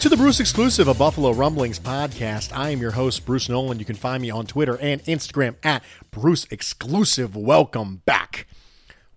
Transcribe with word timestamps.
to 0.00 0.08
the 0.08 0.16
Bruce 0.16 0.40
Exclusive, 0.40 0.88
a 0.88 0.94
Buffalo 0.94 1.30
Rumblings 1.30 1.78
podcast. 1.78 2.56
I 2.56 2.70
am 2.70 2.80
your 2.80 2.92
host, 2.92 3.26
Bruce 3.26 3.50
Nolan. 3.50 3.78
You 3.78 3.84
can 3.84 3.96
find 3.96 4.22
me 4.22 4.30
on 4.30 4.46
Twitter 4.46 4.78
and 4.78 5.04
Instagram 5.04 5.56
at 5.62 5.84
Bruce 6.10 6.46
Exclusive. 6.50 7.36
Welcome 7.36 8.00
back. 8.06 8.46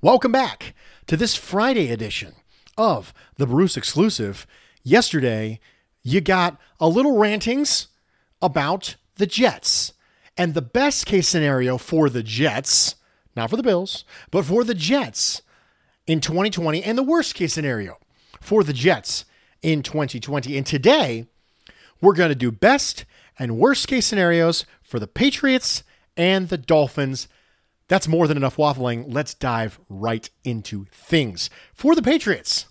Welcome 0.02 0.34
back 0.34 0.76
to 1.08 1.16
this 1.16 1.36
Friday 1.36 1.90
edition 1.90 2.34
of 2.78 3.14
the 3.38 3.48
Bruce 3.48 3.78
Exclusive. 3.78 4.46
Yesterday, 4.84 5.62
you 6.02 6.20
got 6.20 6.58
a 6.82 6.90
little 6.90 7.16
rantings 7.18 7.88
about 8.42 8.98
the 9.16 9.26
Jets. 9.26 9.94
And 10.36 10.54
the 10.54 10.62
best 10.62 11.06
case 11.06 11.30
scenario 11.30 11.78
for 11.78 12.10
the 12.10 12.24
Jets, 12.24 12.96
not 13.38 13.50
for 13.50 13.56
the 13.56 13.64
Bills, 13.64 14.04
but 14.32 14.44
for 14.44 14.66
the 14.66 14.76
Jets 14.76 15.44
in 16.08 16.20
2020 16.20 16.84
and 16.84 16.98
the 16.98 17.04
worst 17.04 17.36
case 17.36 17.54
scenario 17.54 18.00
for 18.42 18.66
the 18.66 18.74
Jets 18.74 19.24
in 19.64 19.82
2020. 19.82 20.56
And 20.58 20.66
today, 20.66 21.26
we're 22.02 22.14
going 22.14 22.30
to 22.30 22.36
do 22.36 22.52
best 22.52 23.06
and 23.40 23.58
worst 23.58 23.88
case 23.88 24.06
scenarios 24.06 24.66
for 24.84 25.00
the 25.00 25.08
Patriots 25.08 25.84
and 26.16 26.50
the 26.50 26.58
Dolphins. 26.58 27.28
That's 27.88 28.08
more 28.08 28.28
than 28.28 28.38
enough 28.38 28.58
waffling. 28.58 29.06
Let's 29.08 29.34
dive 29.34 29.80
right 29.90 30.30
into 30.44 30.86
things. 30.92 31.50
For 31.74 31.96
the 31.96 32.02
Patriots, 32.02 32.68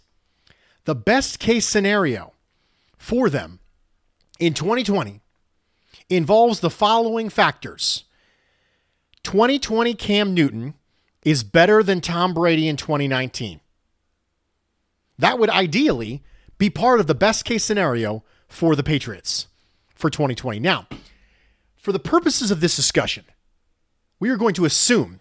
the 0.84 0.94
best 0.94 1.38
case 1.38 1.66
scenario 1.66 2.32
for 2.96 3.28
them 3.28 3.58
in 4.38 4.54
2020 4.54 5.20
involves 6.08 6.60
the 6.60 6.70
following 6.70 7.28
factors 7.28 8.04
2020 9.22 9.94
Cam 9.94 10.34
Newton 10.34 10.74
is 11.24 11.44
better 11.44 11.82
than 11.82 12.00
Tom 12.00 12.34
Brady 12.34 12.68
in 12.68 12.76
2019. 12.76 13.60
That 15.18 15.38
would 15.38 15.50
ideally 15.50 16.22
be 16.62 16.70
part 16.70 17.00
of 17.00 17.08
the 17.08 17.14
best 17.14 17.44
case 17.44 17.64
scenario 17.64 18.22
for 18.46 18.76
the 18.76 18.84
Patriots 18.84 19.48
for 19.96 20.08
2020. 20.08 20.60
Now, 20.60 20.86
for 21.74 21.90
the 21.90 21.98
purposes 21.98 22.52
of 22.52 22.60
this 22.60 22.76
discussion, 22.76 23.24
we 24.20 24.30
are 24.30 24.36
going 24.36 24.54
to 24.54 24.64
assume 24.64 25.18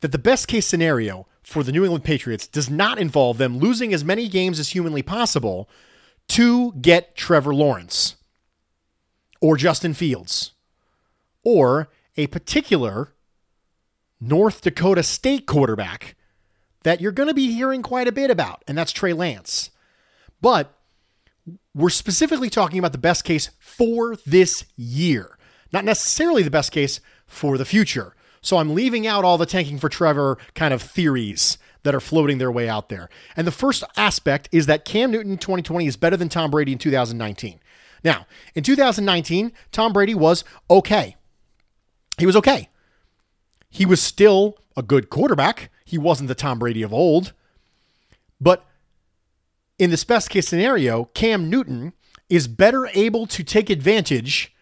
that 0.00 0.10
the 0.10 0.18
best 0.18 0.48
case 0.48 0.66
scenario 0.66 1.28
for 1.44 1.62
the 1.62 1.70
New 1.70 1.84
England 1.84 2.02
Patriots 2.02 2.48
does 2.48 2.68
not 2.68 2.98
involve 2.98 3.38
them 3.38 3.58
losing 3.58 3.94
as 3.94 4.04
many 4.04 4.26
games 4.26 4.58
as 4.58 4.70
humanly 4.70 5.00
possible 5.00 5.68
to 6.26 6.72
get 6.72 7.14
Trevor 7.14 7.54
Lawrence 7.54 8.16
or 9.40 9.56
Justin 9.56 9.94
Fields 9.94 10.54
or 11.44 11.88
a 12.16 12.26
particular 12.26 13.12
North 14.20 14.62
Dakota 14.62 15.04
State 15.04 15.46
quarterback 15.46 16.16
that 16.82 17.00
you're 17.00 17.12
going 17.12 17.28
to 17.28 17.34
be 17.34 17.52
hearing 17.52 17.80
quite 17.80 18.08
a 18.08 18.12
bit 18.12 18.28
about, 18.28 18.64
and 18.66 18.76
that's 18.76 18.90
Trey 18.90 19.12
Lance. 19.12 19.70
But 20.40 20.74
we're 21.74 21.90
specifically 21.90 22.50
talking 22.50 22.78
about 22.78 22.92
the 22.92 22.98
best 22.98 23.24
case 23.24 23.50
for 23.58 24.16
this 24.26 24.64
year, 24.76 25.38
not 25.72 25.84
necessarily 25.84 26.42
the 26.42 26.50
best 26.50 26.72
case 26.72 27.00
for 27.26 27.58
the 27.58 27.64
future. 27.64 28.14
So 28.40 28.58
I'm 28.58 28.74
leaving 28.74 29.06
out 29.06 29.24
all 29.24 29.38
the 29.38 29.46
tanking 29.46 29.78
for 29.78 29.88
Trevor 29.88 30.38
kind 30.54 30.72
of 30.72 30.82
theories 30.82 31.58
that 31.82 31.94
are 31.94 32.00
floating 32.00 32.38
their 32.38 32.52
way 32.52 32.68
out 32.68 32.88
there. 32.88 33.08
And 33.36 33.46
the 33.46 33.52
first 33.52 33.84
aspect 33.96 34.48
is 34.52 34.66
that 34.66 34.84
Cam 34.84 35.10
Newton 35.10 35.32
in 35.32 35.38
2020 35.38 35.86
is 35.86 35.96
better 35.96 36.16
than 36.16 36.28
Tom 36.28 36.50
Brady 36.50 36.72
in 36.72 36.78
2019. 36.78 37.60
Now, 38.04 38.26
in 38.54 38.62
2019, 38.62 39.52
Tom 39.72 39.92
Brady 39.92 40.14
was 40.14 40.44
okay. 40.70 41.16
He 42.16 42.26
was 42.26 42.36
okay. 42.36 42.68
He 43.70 43.86
was 43.86 44.00
still 44.00 44.56
a 44.76 44.82
good 44.82 45.10
quarterback. 45.10 45.70
He 45.84 45.98
wasn't 45.98 46.28
the 46.28 46.34
Tom 46.34 46.58
Brady 46.58 46.82
of 46.82 46.92
old. 46.92 47.32
But 48.40 48.64
in 49.78 49.90
this 49.90 50.04
best 50.04 50.30
case 50.30 50.48
scenario, 50.48 51.06
Cam 51.06 51.48
Newton 51.48 51.92
is 52.28 52.48
better 52.48 52.88
able 52.94 53.26
to 53.26 53.42
take 53.42 53.70
advantage 53.70 54.54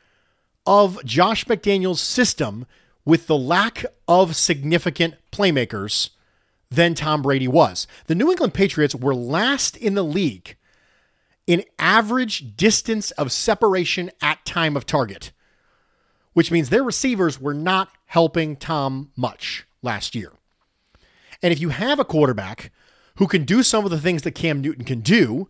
of 0.66 1.02
Josh 1.04 1.44
McDaniels' 1.46 1.98
system 1.98 2.66
with 3.04 3.26
the 3.26 3.38
lack 3.38 3.84
of 4.08 4.36
significant 4.36 5.14
playmakers 5.32 6.10
than 6.70 6.94
Tom 6.94 7.22
Brady 7.22 7.48
was. 7.48 7.86
The 8.06 8.14
New 8.14 8.30
England 8.30 8.54
Patriots 8.54 8.94
were 8.94 9.14
last 9.14 9.76
in 9.76 9.94
the 9.94 10.04
league 10.04 10.56
in 11.46 11.64
average 11.78 12.56
distance 12.56 13.12
of 13.12 13.30
separation 13.30 14.10
at 14.20 14.44
time 14.44 14.76
of 14.76 14.84
target, 14.84 15.30
which 16.32 16.50
means 16.50 16.68
their 16.68 16.82
receivers 16.82 17.40
were 17.40 17.54
not 17.54 17.90
helping 18.06 18.56
Tom 18.56 19.12
much 19.16 19.64
last 19.80 20.14
year. 20.16 20.32
And 21.42 21.52
if 21.52 21.60
you 21.60 21.68
have 21.68 22.00
a 22.00 22.04
quarterback 22.04 22.72
who 23.16 23.26
can 23.26 23.44
do 23.44 23.62
some 23.62 23.84
of 23.84 23.90
the 23.90 24.00
things 24.00 24.22
that 24.22 24.32
Cam 24.32 24.60
Newton 24.60 24.84
can 24.84 25.00
do 25.00 25.48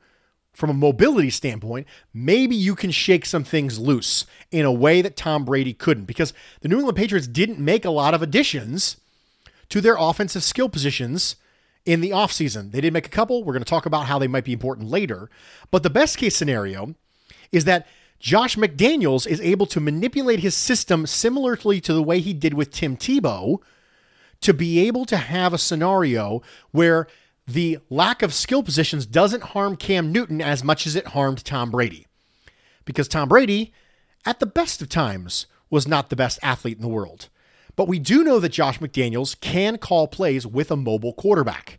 from 0.53 0.71
a 0.71 0.75
mobility 0.75 1.31
standpoint, 1.31 1.87
maybe 2.15 2.56
you 2.56 2.75
can 2.75 2.91
shake 2.91 3.27
some 3.27 3.44
things 3.44 3.78
loose 3.78 4.25
in 4.50 4.65
a 4.65 4.72
way 4.72 5.03
that 5.03 5.16
Tom 5.16 5.44
Brady 5.44 5.75
couldn't 5.75 6.06
because 6.06 6.32
the 6.62 6.69
New 6.69 6.76
England 6.76 6.97
Patriots 6.97 7.26
didn't 7.26 7.59
make 7.59 7.84
a 7.84 7.91
lot 7.91 8.15
of 8.15 8.22
additions 8.22 8.97
to 9.69 9.81
their 9.81 9.97
offensive 9.99 10.43
skill 10.43 10.69
positions 10.69 11.37
in 11.84 12.00
the 12.00 12.10
offseason. 12.10 12.72
They 12.72 12.81
did 12.81 12.93
make 12.93 13.06
a 13.06 13.10
couple. 13.10 13.44
We're 13.44 13.53
going 13.53 13.65
to 13.65 13.69
talk 13.69 13.87
about 13.87 14.06
how 14.06 14.19
they 14.19 14.28
might 14.28 14.44
be 14.44 14.53
important 14.53 14.88
later. 14.88 15.28
But 15.71 15.82
the 15.82 15.91
best 15.91 16.16
case 16.16 16.34
scenario 16.34 16.94
is 17.53 17.65
that 17.65 17.87
Josh 18.19 18.56
McDaniels 18.56 19.26
is 19.26 19.41
able 19.41 19.66
to 19.66 19.81
manipulate 19.81 20.41
his 20.41 20.55
system 20.55 21.06
similarly 21.06 21.81
to 21.82 21.93
the 21.93 22.03
way 22.03 22.21
he 22.21 22.32
did 22.32 22.55
with 22.55 22.71
Tim 22.71 22.97
Tebow 22.97 23.59
to 24.41 24.55
be 24.55 24.81
able 24.87 25.05
to 25.06 25.16
have 25.16 25.53
a 25.53 25.59
scenario 25.59 26.43
where 26.71 27.06
the 27.47 27.79
lack 27.89 28.23
of 28.23 28.34
skill 28.34 28.62
positions 28.62 29.07
doesn't 29.07 29.43
harm 29.43 29.77
Cam 29.77 30.11
Newton 30.11 30.41
as 30.41 30.65
much 30.65 30.87
as 30.87 30.97
it 30.97 31.09
harmed 31.09 31.45
Tom 31.45 31.71
Brady. 31.71 32.07
Because 32.84 33.09
Tom 33.09 33.29
Brady, 33.29 33.73
at 34.25 34.41
the 34.41 34.47
best 34.47 34.83
of 34.83 34.89
times, 34.89 35.47
was 35.71 35.87
not 35.87 36.11
the 36.11 36.17
best 36.17 36.39
athlete 36.43 36.77
in 36.77 36.83
the 36.83 36.89
world. 36.89 37.29
But 37.77 37.89
we 37.89 37.99
do 37.99 38.25
know 38.25 38.39
that 38.41 38.51
Josh 38.51 38.79
McDaniels 38.79 39.39
can 39.41 39.79
call 39.79 40.09
plays 40.09 40.47
with 40.47 40.71
a 40.71 40.77
mobile 40.77 41.12
quarterback. 41.12 41.79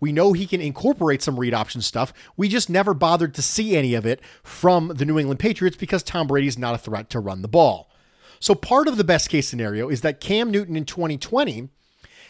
We 0.00 0.12
know 0.12 0.32
he 0.32 0.46
can 0.46 0.60
incorporate 0.60 1.22
some 1.22 1.38
read 1.38 1.54
option 1.54 1.80
stuff. 1.82 2.12
We 2.36 2.48
just 2.48 2.68
never 2.68 2.92
bothered 2.92 3.34
to 3.34 3.42
see 3.42 3.76
any 3.76 3.94
of 3.94 4.04
it 4.06 4.20
from 4.42 4.88
the 4.88 5.04
New 5.04 5.18
England 5.18 5.40
Patriots 5.40 5.76
because 5.76 6.02
Tom 6.02 6.26
Brady's 6.26 6.58
not 6.58 6.74
a 6.74 6.78
threat 6.78 7.08
to 7.10 7.20
run 7.20 7.42
the 7.42 7.48
ball. 7.48 7.90
So 8.40 8.54
part 8.54 8.88
of 8.88 8.96
the 8.96 9.04
best 9.04 9.30
case 9.30 9.48
scenario 9.48 9.88
is 9.88 10.02
that 10.02 10.20
Cam 10.20 10.50
Newton 10.50 10.76
in 10.76 10.84
2020 10.84 11.70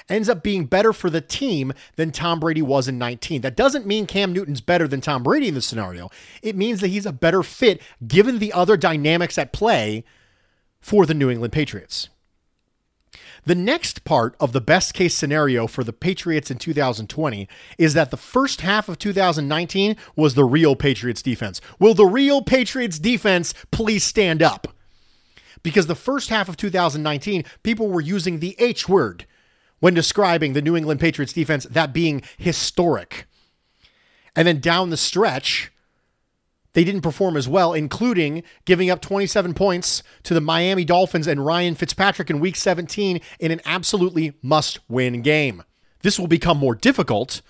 ends 0.09 0.29
up 0.29 0.43
being 0.43 0.67
better 0.67 0.93
for 0.93 1.11
the 1.11 1.21
team 1.21 1.73
than 1.97 2.13
Tom 2.13 2.41
Brady 2.41 2.63
was 2.63 2.89
in 2.89 2.99
19. 2.99 3.41
That 3.41 3.57
doesn't 3.57 3.87
mean 3.87 4.07
Cam 4.07 4.33
Newton's 4.33 4.61
better 4.61 4.87
than 4.87 5.01
Tom 5.01 5.23
Brady 5.23 5.49
in 5.49 5.55
this 5.55 5.67
scenario. 5.67 6.11
It 6.43 6.57
means 6.57 6.81
that 6.81 6.89
he's 6.89 7.07
a 7.07 7.13
better 7.13 7.43
fit 7.43 7.81
given 8.07 8.39
the 8.39 8.53
other 8.53 8.77
dynamics 8.77 9.39
at 9.39 9.53
play 9.53 10.05
for 10.81 11.07
the 11.07 11.15
New 11.15 11.31
England 11.31 11.53
Patriots. 11.53 12.09
The 13.45 13.55
next 13.55 14.05
part 14.05 14.35
of 14.41 14.53
the 14.53 14.61
best 14.61 14.93
case 14.93 15.15
scenario 15.15 15.69
for 15.69 15.85
the 15.85 15.93
Patriots 15.93 16.51
in 16.51 16.59
2020 16.59 17.49
is 17.79 17.95
that 17.95 18.11
the 18.11 18.17
first 18.17 18.61
half 18.61 18.89
of 18.89 18.99
2019 18.99 19.97
was 20.17 20.35
the 20.35 20.45
real 20.45 20.75
Patriots 20.75 21.23
defense. 21.23 21.61
Will 21.79 21.95
the 21.95 22.07
real 22.07 22.43
Patriots 22.43 22.99
defense 22.99 23.55
please 23.71 24.03
stand 24.03 24.43
up? 24.43 24.69
Because 25.63 25.87
the 25.87 25.95
first 25.95 26.29
half 26.29 26.49
of 26.49 26.57
2019, 26.57 27.45
people 27.63 27.89
were 27.89 28.01
using 28.01 28.41
the 28.41 28.57
H 28.59 28.89
word 28.89 29.27
when 29.81 29.95
describing 29.95 30.53
the 30.53 30.63
New 30.63 30.77
England 30.77 31.01
Patriots 31.01 31.33
defense, 31.33 31.65
that 31.71 31.93
being 31.93 32.23
historic. 32.39 33.27
And 34.35 34.47
then 34.47 34.61
down 34.61 34.91
the 34.91 34.97
stretch, 34.97 35.73
they 36.75 36.85
didn't 36.85 37.01
perform 37.01 37.37
as 37.39 37.49
well, 37.49 37.73
including 37.73 38.43
giving 38.67 38.91
up 38.91 39.01
27 39.01 39.55
points 39.55 40.03
to 40.25 40.35
the 40.35 40.43
Miami 40.43 40.85
Dolphins 40.85 41.27
and 41.27 41.45
Ryan 41.45 41.75
Fitzpatrick 41.75 42.29
in 42.29 42.39
week 42.39 42.57
17 42.57 43.21
in 43.41 43.51
an 43.51 43.63
absolutely 43.65 44.35
must 44.43 44.79
win 44.89 45.23
game. 45.23 45.63
This 46.03 46.19
will 46.19 46.27
become 46.27 46.59
more 46.59 46.75
difficult 46.75 47.41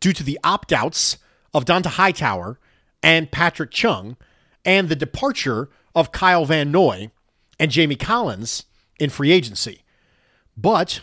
due 0.00 0.12
to 0.12 0.24
the 0.24 0.40
opt 0.42 0.72
outs 0.72 1.18
of 1.54 1.64
Dont'a 1.64 1.86
Hightower 1.86 2.58
and 3.00 3.30
Patrick 3.30 3.70
Chung 3.70 4.16
and 4.64 4.88
the 4.88 4.96
departure 4.96 5.70
of 5.94 6.10
Kyle 6.10 6.44
Van 6.44 6.72
Noy 6.72 7.10
and 7.60 7.70
Jamie 7.70 7.94
Collins 7.94 8.64
in 8.98 9.08
free 9.08 9.30
agency. 9.30 9.82
But 10.56 11.02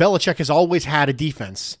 Belichick 0.00 0.38
has 0.38 0.48
always 0.48 0.86
had 0.86 1.10
a 1.10 1.12
defense 1.12 1.76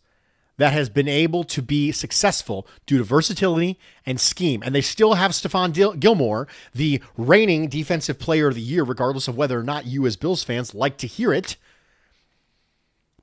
that 0.58 0.74
has 0.74 0.90
been 0.90 1.08
able 1.08 1.42
to 1.44 1.62
be 1.62 1.90
successful 1.90 2.66
due 2.84 2.98
to 2.98 3.04
versatility 3.04 3.78
and 4.04 4.20
scheme. 4.20 4.62
And 4.62 4.74
they 4.74 4.82
still 4.82 5.14
have 5.14 5.30
Stephon 5.30 5.72
Dil- 5.72 5.94
Gilmore, 5.94 6.46
the 6.74 7.00
reigning 7.16 7.66
defensive 7.68 8.18
player 8.18 8.48
of 8.48 8.56
the 8.56 8.60
year, 8.60 8.84
regardless 8.84 9.26
of 9.26 9.38
whether 9.38 9.58
or 9.58 9.62
not 9.62 9.86
you, 9.86 10.04
as 10.04 10.16
Bills 10.16 10.44
fans, 10.44 10.74
like 10.74 10.98
to 10.98 11.06
hear 11.06 11.32
it. 11.32 11.56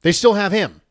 They 0.02 0.12
still 0.12 0.34
have 0.34 0.52
him. 0.52 0.82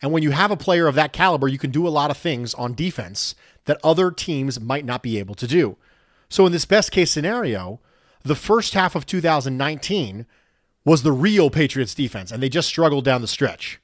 And 0.00 0.10
when 0.10 0.22
you 0.22 0.30
have 0.30 0.50
a 0.50 0.56
player 0.56 0.86
of 0.86 0.94
that 0.94 1.12
caliber, 1.12 1.46
you 1.46 1.58
can 1.58 1.70
do 1.70 1.86
a 1.86 1.90
lot 1.90 2.10
of 2.10 2.16
things 2.16 2.54
on 2.54 2.72
defense 2.72 3.34
that 3.66 3.78
other 3.84 4.10
teams 4.10 4.58
might 4.58 4.86
not 4.86 5.02
be 5.02 5.18
able 5.18 5.34
to 5.34 5.46
do. 5.46 5.76
So, 6.30 6.46
in 6.46 6.52
this 6.52 6.64
best 6.64 6.92
case 6.92 7.10
scenario, 7.10 7.78
the 8.22 8.34
first 8.34 8.72
half 8.72 8.94
of 8.94 9.04
2019 9.04 10.24
was 10.84 11.02
the 11.02 11.12
real 11.12 11.50
Patriots 11.50 11.94
defense, 11.94 12.32
and 12.32 12.42
they 12.42 12.48
just 12.48 12.68
struggled 12.68 13.04
down 13.04 13.20
the 13.20 13.26
stretch. 13.26 13.80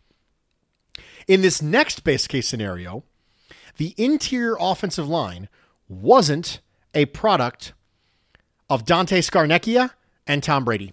In 1.27 1.43
this 1.43 1.61
next 1.61 2.05
base 2.05 2.27
case 2.27 2.49
scenario, 2.49 3.05
the 3.77 3.95
interior 3.97 4.57
offensive 4.59 5.09
line 5.09 5.49
wasn't 5.89 6.61
a 6.95 7.07
product 7.07 7.73
of 8.71 8.85
Dante 8.85 9.21
Scarnecchia 9.21 9.91
and 10.27 10.43
Tom 10.43 10.65
Brady. 10.65 10.93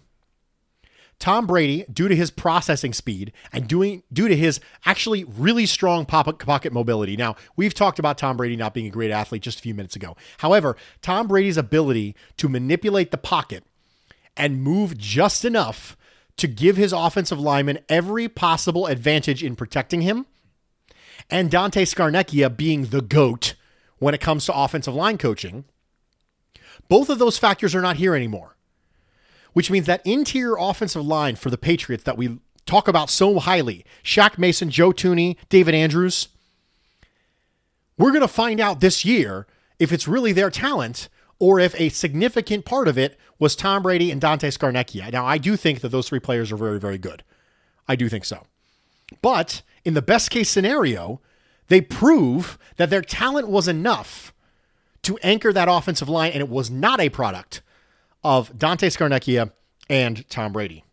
Tom 1.20 1.48
Brady, 1.48 1.86
due 1.92 2.10
to 2.10 2.16
his 2.16 2.32
processing 2.32 2.92
speed 2.92 3.32
and 3.54 3.68
doing 3.68 4.04
due 4.12 4.28
to 4.28 4.36
his 4.36 4.60
actually 4.86 5.24
really 5.24 5.66
strong 5.66 6.06
pocket, 6.06 6.74
mobility. 6.74 7.16
Now, 7.16 7.36
we've 7.56 7.74
talked 7.74 7.98
about 7.98 8.18
Tom 8.18 8.36
Brady 8.36 8.58
not 8.58 8.74
being 8.74 8.88
a 8.88 8.90
great 8.90 9.12
athlete 9.12 9.42
just 9.42 9.60
a 9.60 9.62
few 9.62 9.74
minutes 9.74 9.96
ago. 9.96 10.18
However, 10.40 10.76
Tom 11.02 11.28
Brady's 11.28 11.56
ability 11.56 12.16
to 12.38 12.50
manipulate 12.50 13.12
the 13.12 13.18
pocket 13.18 13.64
and 14.36 14.62
move 14.62 14.98
just 14.98 15.46
enough 15.46 15.98
to 16.38 16.48
give 16.48 16.78
his 16.78 16.94
offensive 16.94 17.40
lineman 17.40 17.80
every 17.90 18.28
possible 18.28 18.88
advantage 18.88 19.44
in 19.44 19.56
protecting 19.56 20.02
him, 20.02 20.26
and 21.30 21.52
Dante 21.52 21.86
Scarnecchia 21.86 22.56
being 22.56 22.86
the 22.88 23.02
GOAT 23.02 23.56
when 24.00 24.14
it 24.14 24.22
comes 24.22 24.46
to 24.46 24.58
offensive 24.58 24.96
line 24.96 25.18
coaching, 25.18 25.66
both 26.90 27.10
of 27.10 27.20
those 27.20 27.38
factors 27.38 27.76
are 27.76 27.82
not 27.82 27.98
here 27.98 28.16
anymore. 28.16 28.56
Which 29.54 29.70
means 29.70 29.86
that 29.86 30.06
interior 30.06 30.56
offensive 30.58 31.06
line 31.06 31.36
for 31.36 31.52
the 31.52 31.58
Patriots 31.60 32.04
that 32.06 32.18
we 32.18 32.40
talk 32.66 32.88
about 32.88 33.10
so 33.10 33.40
highly 33.40 33.86
Shaq 34.04 34.38
Mason, 34.40 34.72
Joe 34.72 34.92
Thuney, 34.92 35.38
David 35.50 35.76
Andrews 35.76 36.30
we're 37.98 38.12
going 38.12 38.22
to 38.22 38.28
find 38.28 38.60
out 38.60 38.80
this 38.80 39.06
year 39.06 39.48
if 39.80 39.92
it's 39.92 40.08
really 40.08 40.32
their 40.32 40.50
talent 40.50 41.10
or 41.40 41.60
if 41.60 41.80
a 41.80 41.90
significant 41.90 42.66
part 42.66 42.88
of 42.88 42.98
it 42.98 43.18
was 43.40 43.56
Tom 43.56 43.84
Brady 43.84 44.12
and 44.12 44.22
Dante 44.22 44.50
Scarnecchia. 44.50 45.12
Now, 45.12 45.26
I 45.26 45.38
do 45.38 45.56
think 45.56 45.82
that 45.82 45.90
those 45.90 46.08
three 46.08 46.20
players 46.20 46.52
are 46.52 46.58
very, 46.58 46.80
very 46.80 46.98
good. 46.98 47.24
I 47.88 47.96
do 47.96 48.08
think 48.08 48.26
so. 48.26 48.46
But 49.22 49.62
in 49.84 49.94
the 49.94 50.02
best 50.02 50.32
case 50.32 50.50
scenario, 50.50 51.20
they 51.68 51.82
prove 51.82 52.58
that 52.78 52.90
their 52.90 53.02
talent 53.02 53.48
was 53.48 53.68
enough 53.68 54.34
to 55.04 55.18
anchor 55.22 55.52
that 55.52 55.68
offensive 55.68 56.10
line, 56.10 56.32
and 56.32 56.42
it 56.42 56.50
was 56.50 56.70
not 56.70 57.02
a 57.02 57.10
product 57.10 57.62
of 58.24 58.58
Dante 58.58 58.90
Scarnecchia 58.90 59.52
and 59.90 60.28
Tom 60.30 60.54
Brady. 60.54 60.84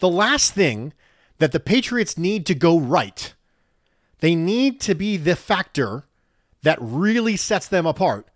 The 0.00 0.08
last 0.08 0.54
thing 0.54 0.92
that 1.38 1.52
the 1.52 1.60
Patriots 1.60 2.18
need 2.18 2.46
to 2.46 2.54
go 2.54 2.78
right, 2.78 3.34
they 4.18 4.34
need 4.34 4.80
to 4.80 4.94
be 4.94 5.16
the 5.16 5.36
factor 5.36 6.04
that 6.62 6.78
really 6.80 7.36
sets 7.36 7.68
them 7.68 7.86
apart 7.86 8.26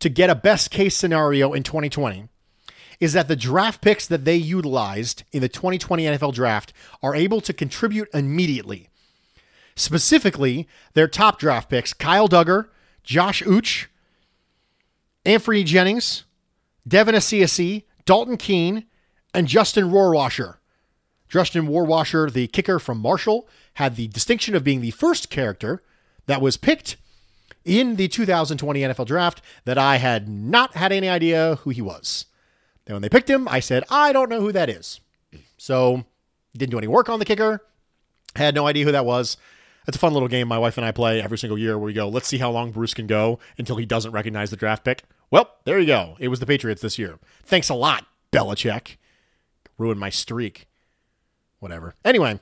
to 0.00 0.08
get 0.08 0.30
a 0.30 0.34
best 0.34 0.70
case 0.70 0.96
scenario 0.96 1.52
in 1.52 1.62
2020 1.62 2.28
is 3.00 3.12
that 3.12 3.28
the 3.28 3.36
draft 3.36 3.80
picks 3.80 4.06
that 4.06 4.24
they 4.24 4.36
utilized 4.36 5.24
in 5.32 5.40
the 5.40 5.48
2020 5.48 6.04
NFL 6.04 6.34
draft 6.34 6.72
are 7.02 7.14
able 7.14 7.40
to 7.40 7.52
contribute 7.52 8.08
immediately. 8.14 8.88
Specifically, 9.76 10.68
their 10.94 11.08
top 11.08 11.38
draft 11.38 11.68
picks 11.68 11.92
Kyle 11.92 12.28
Dugger, 12.28 12.68
Josh 13.02 13.42
Uche, 13.42 13.86
Anfernee 15.26 15.64
Jennings, 15.64 16.24
Devin 16.86 17.14
Asiasi, 17.14 17.84
Dalton 18.04 18.36
Keene, 18.36 18.84
and 19.32 19.48
Justin 19.48 19.90
Rohrwasser. 19.90 20.56
Justin 21.28 21.66
Rohrwasser, 21.66 22.32
the 22.32 22.46
kicker 22.46 22.78
from 22.78 22.98
Marshall, 22.98 23.48
had 23.74 23.96
the 23.96 24.06
distinction 24.08 24.54
of 24.54 24.62
being 24.62 24.80
the 24.80 24.92
first 24.92 25.30
character 25.30 25.82
that 26.26 26.40
was 26.40 26.56
picked 26.56 26.96
in 27.64 27.96
the 27.96 28.08
2020 28.08 28.80
NFL 28.80 29.06
draft 29.06 29.42
that 29.64 29.78
I 29.78 29.96
had 29.96 30.28
not 30.28 30.74
had 30.74 30.92
any 30.92 31.08
idea 31.08 31.56
who 31.56 31.70
he 31.70 31.82
was. 31.82 32.26
Then 32.84 32.94
when 32.94 33.02
they 33.02 33.08
picked 33.08 33.30
him, 33.30 33.48
I 33.48 33.60
said, 33.60 33.84
I 33.90 34.12
don't 34.12 34.28
know 34.28 34.40
who 34.40 34.52
that 34.52 34.68
is. 34.68 35.00
So 35.56 36.04
didn't 36.56 36.72
do 36.72 36.78
any 36.78 36.86
work 36.86 37.08
on 37.08 37.18
the 37.18 37.24
kicker. 37.24 37.62
Had 38.36 38.54
no 38.54 38.66
idea 38.66 38.84
who 38.84 38.92
that 38.92 39.06
was. 39.06 39.36
It's 39.86 39.96
a 39.96 40.00
fun 40.00 40.12
little 40.12 40.28
game 40.28 40.48
my 40.48 40.58
wife 40.58 40.76
and 40.76 40.84
I 40.84 40.92
play 40.92 41.20
every 41.20 41.38
single 41.38 41.58
year 41.58 41.78
where 41.78 41.86
we 41.86 41.92
go, 41.92 42.08
let's 42.08 42.26
see 42.26 42.38
how 42.38 42.50
long 42.50 42.70
Bruce 42.70 42.94
can 42.94 43.06
go 43.06 43.38
until 43.58 43.76
he 43.76 43.86
doesn't 43.86 44.12
recognize 44.12 44.50
the 44.50 44.56
draft 44.56 44.84
pick. 44.84 45.04
Well, 45.30 45.50
there 45.64 45.78
you 45.78 45.86
go. 45.86 46.16
It 46.18 46.28
was 46.28 46.40
the 46.40 46.46
Patriots 46.46 46.82
this 46.82 46.98
year. 46.98 47.18
Thanks 47.42 47.68
a 47.68 47.74
lot, 47.74 48.06
Belichick. 48.32 48.96
Ruined 49.76 50.00
my 50.00 50.10
streak. 50.10 50.68
Whatever. 51.58 51.94
Anyway, 52.04 52.40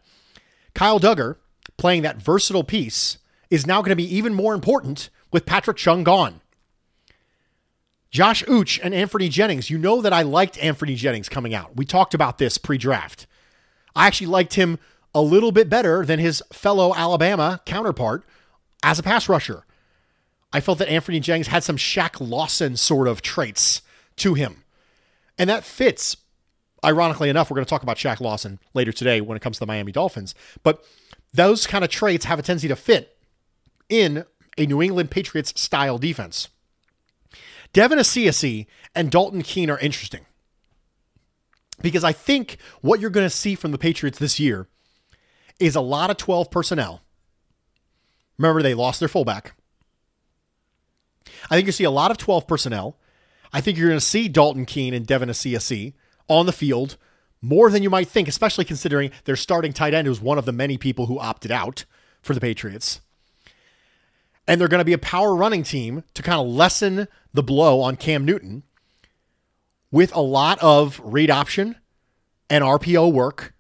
Kyle 0.75 1.01
Dugger 1.01 1.37
playing 1.77 2.03
that 2.03 2.17
versatile 2.17 2.65
piece 2.65 3.19
is 3.53 3.67
now 3.67 3.83
going 3.83 3.91
to 3.91 3.97
be 3.97 4.17
even 4.17 4.33
more 4.33 4.55
important 4.55 5.11
with 5.31 5.45
Patrick 5.45 5.77
Chung 5.77 6.03
gone. 6.03 6.41
Josh 8.11 8.43
Uche 8.45 8.81
and 8.83 8.95
Anfernee 8.95 9.29
Jennings, 9.29 9.69
you 9.69 9.77
know 9.77 10.01
that 10.01 10.13
I 10.13 10.23
liked 10.23 10.57
Anfernee 10.57 10.97
Jennings 10.97 11.29
coming 11.29 11.53
out. 11.53 11.77
We 11.77 11.85
talked 11.85 12.15
about 12.15 12.39
this 12.39 12.57
pre 12.57 12.79
draft. 12.79 13.27
I 13.95 14.07
actually 14.07 14.29
liked 14.29 14.55
him 14.55 14.79
a 15.15 15.21
little 15.21 15.53
bit 15.53 15.69
better 15.69 16.03
than 16.07 16.19
his 16.19 16.43
fellow 16.51 16.95
Alabama 16.95 17.61
counterpart 17.67 18.25
as 18.83 18.99
a 18.99 19.03
pass 19.03 19.29
rusher. 19.29 19.67
I 20.51 20.61
felt 20.61 20.79
that 20.79 20.89
Anfernee 20.89 21.21
Jennings 21.21 21.49
had 21.49 21.63
some 21.63 21.77
Shaq 21.77 22.27
Lawson 22.27 22.79
sort 22.79 23.07
of 23.07 23.21
traits 23.21 23.83
to 24.17 24.33
him. 24.33 24.65
And 25.37 25.51
that 25.51 25.63
fits. 25.63 26.17
Ironically 26.83 27.29
enough, 27.29 27.51
we're 27.51 27.57
going 27.57 27.67
to 27.67 27.71
talk 27.71 27.83
about 27.83 27.99
Shaq 27.99 28.21
Lawson 28.21 28.61
later 28.73 28.93
today 28.93 29.21
when 29.21 29.37
it 29.37 29.41
comes 29.41 29.57
to 29.57 29.61
the 29.61 29.67
Miami 29.67 29.93
Dolphins. 29.93 30.35
But 30.63 30.83
those 31.35 31.67
kind 31.67 31.85
of 31.85 31.91
traits 31.91 32.25
have 32.25 32.39
a 32.39 32.43
tendency 32.43 32.69
to 32.69 32.77
fit 32.77 33.19
in 33.93 34.25
a 34.57 34.65
New 34.65 34.81
England 34.81 35.11
Patriots 35.11 35.53
style 35.61 35.99
defense. 35.99 36.49
Devin 37.75 37.99
Asiasi 37.99 38.67
and 38.95 39.11
Dalton 39.11 39.43
Keene 39.43 39.71
are 39.71 39.79
interesting 39.79 40.25
because 41.83 42.03
I 42.03 42.13
think 42.13 42.57
what 42.81 43.01
you're 43.01 43.11
going 43.11 43.27
to 43.27 43.31
see 43.31 43.55
from 43.55 43.71
the 43.71 43.79
Patriots 43.79 44.19
this 44.19 44.41
year 44.41 44.67
is 45.61 45.77
a 45.77 45.81
lot 45.81 46.11
of 46.11 46.17
12 46.17 46.51
personnel. 46.51 47.03
Remember, 48.39 48.63
they 48.63 48.75
lost 48.75 48.99
their 48.99 49.09
fullback. 49.09 49.55
I 51.51 51.55
think 51.55 51.67
you 51.67 51.73
see 51.73 51.85
a 51.85 51.91
lot 51.91 52.11
of 52.11 52.17
12 52.17 52.47
personnel. 52.47 52.99
I 53.53 53.61
think 53.61 53.77
you're 53.77 53.89
going 53.89 54.01
to 54.01 54.05
see 54.05 54.29
Dalton 54.29 54.65
Keene 54.65 54.95
and 54.95 55.07
Devin 55.07 55.29
Asiasi 55.29 55.93
on 56.29 56.47
the 56.47 56.53
field 56.53 56.97
more 57.43 57.71
than 57.71 57.83
you 57.83 57.91
might 57.91 58.09
think, 58.09 58.27
especially 58.27 58.65
considering 58.65 59.11
their 59.25 59.37
starting 59.37 59.73
tight 59.73 59.93
end 59.93 60.09
was 60.09 60.21
one 60.21 60.39
of 60.39 60.47
the 60.47 60.53
many 60.53 60.79
people 60.79 61.07
who 61.07 61.19
opted 61.19 61.51
out 61.51 61.85
for 62.23 62.33
the 62.33 62.41
Patriots. 62.41 63.01
And 64.47 64.61
they're 64.61 64.69
going 64.69 64.81
to 64.81 64.85
be 64.85 64.93
a 64.93 64.99
power 64.99 65.35
running 65.35 65.63
team 65.63 66.05
to 66.15 66.23
kind 66.23 66.41
of 66.41 66.47
lessen 66.47 67.09
the 67.33 67.43
blow 67.43 67.81
on 67.81 67.97
Cam 67.97 68.25
Newton 68.25 68.65
with 69.91 70.15
a 70.15 70.21
lot 70.21 70.59
of 70.61 71.01
read 71.05 71.31
option 71.31 71.77
and 72.51 72.65
RPO 72.65 73.13
work 73.13 73.55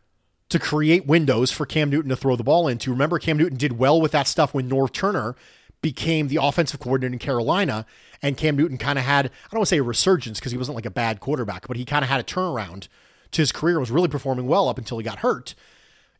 to 0.48 0.58
create 0.58 1.06
windows 1.06 1.50
for 1.50 1.64
Cam 1.64 1.88
Newton 1.88 2.10
to 2.10 2.16
throw 2.16 2.36
the 2.36 2.44
ball 2.44 2.68
into. 2.68 2.90
Remember, 2.90 3.18
Cam 3.18 3.38
Newton 3.38 3.56
did 3.56 3.78
well 3.78 4.00
with 4.00 4.12
that 4.12 4.26
stuff 4.26 4.52
when 4.52 4.68
Norv 4.68 4.92
Turner 4.92 5.34
became 5.80 6.28
the 6.28 6.38
offensive 6.40 6.80
coordinator 6.80 7.12
in 7.12 7.18
Carolina. 7.18 7.86
And 8.20 8.36
Cam 8.36 8.56
Newton 8.56 8.78
kind 8.78 8.98
of 8.98 9.04
had, 9.04 9.26
I 9.26 9.48
don't 9.50 9.60
want 9.60 9.66
to 9.66 9.70
say 9.70 9.78
a 9.78 9.82
resurgence 9.82 10.38
because 10.38 10.52
he 10.52 10.58
wasn't 10.58 10.76
like 10.76 10.86
a 10.86 10.90
bad 10.90 11.20
quarterback, 11.20 11.66
but 11.66 11.76
he 11.76 11.84
kind 11.84 12.04
of 12.04 12.08
had 12.08 12.20
a 12.20 12.24
turnaround 12.24 12.88
to 13.32 13.42
his 13.42 13.50
career, 13.50 13.80
was 13.80 13.90
really 13.90 14.08
performing 14.08 14.46
well 14.46 14.68
up 14.68 14.78
until 14.78 14.98
he 14.98 15.04
got 15.04 15.20
hurt 15.20 15.54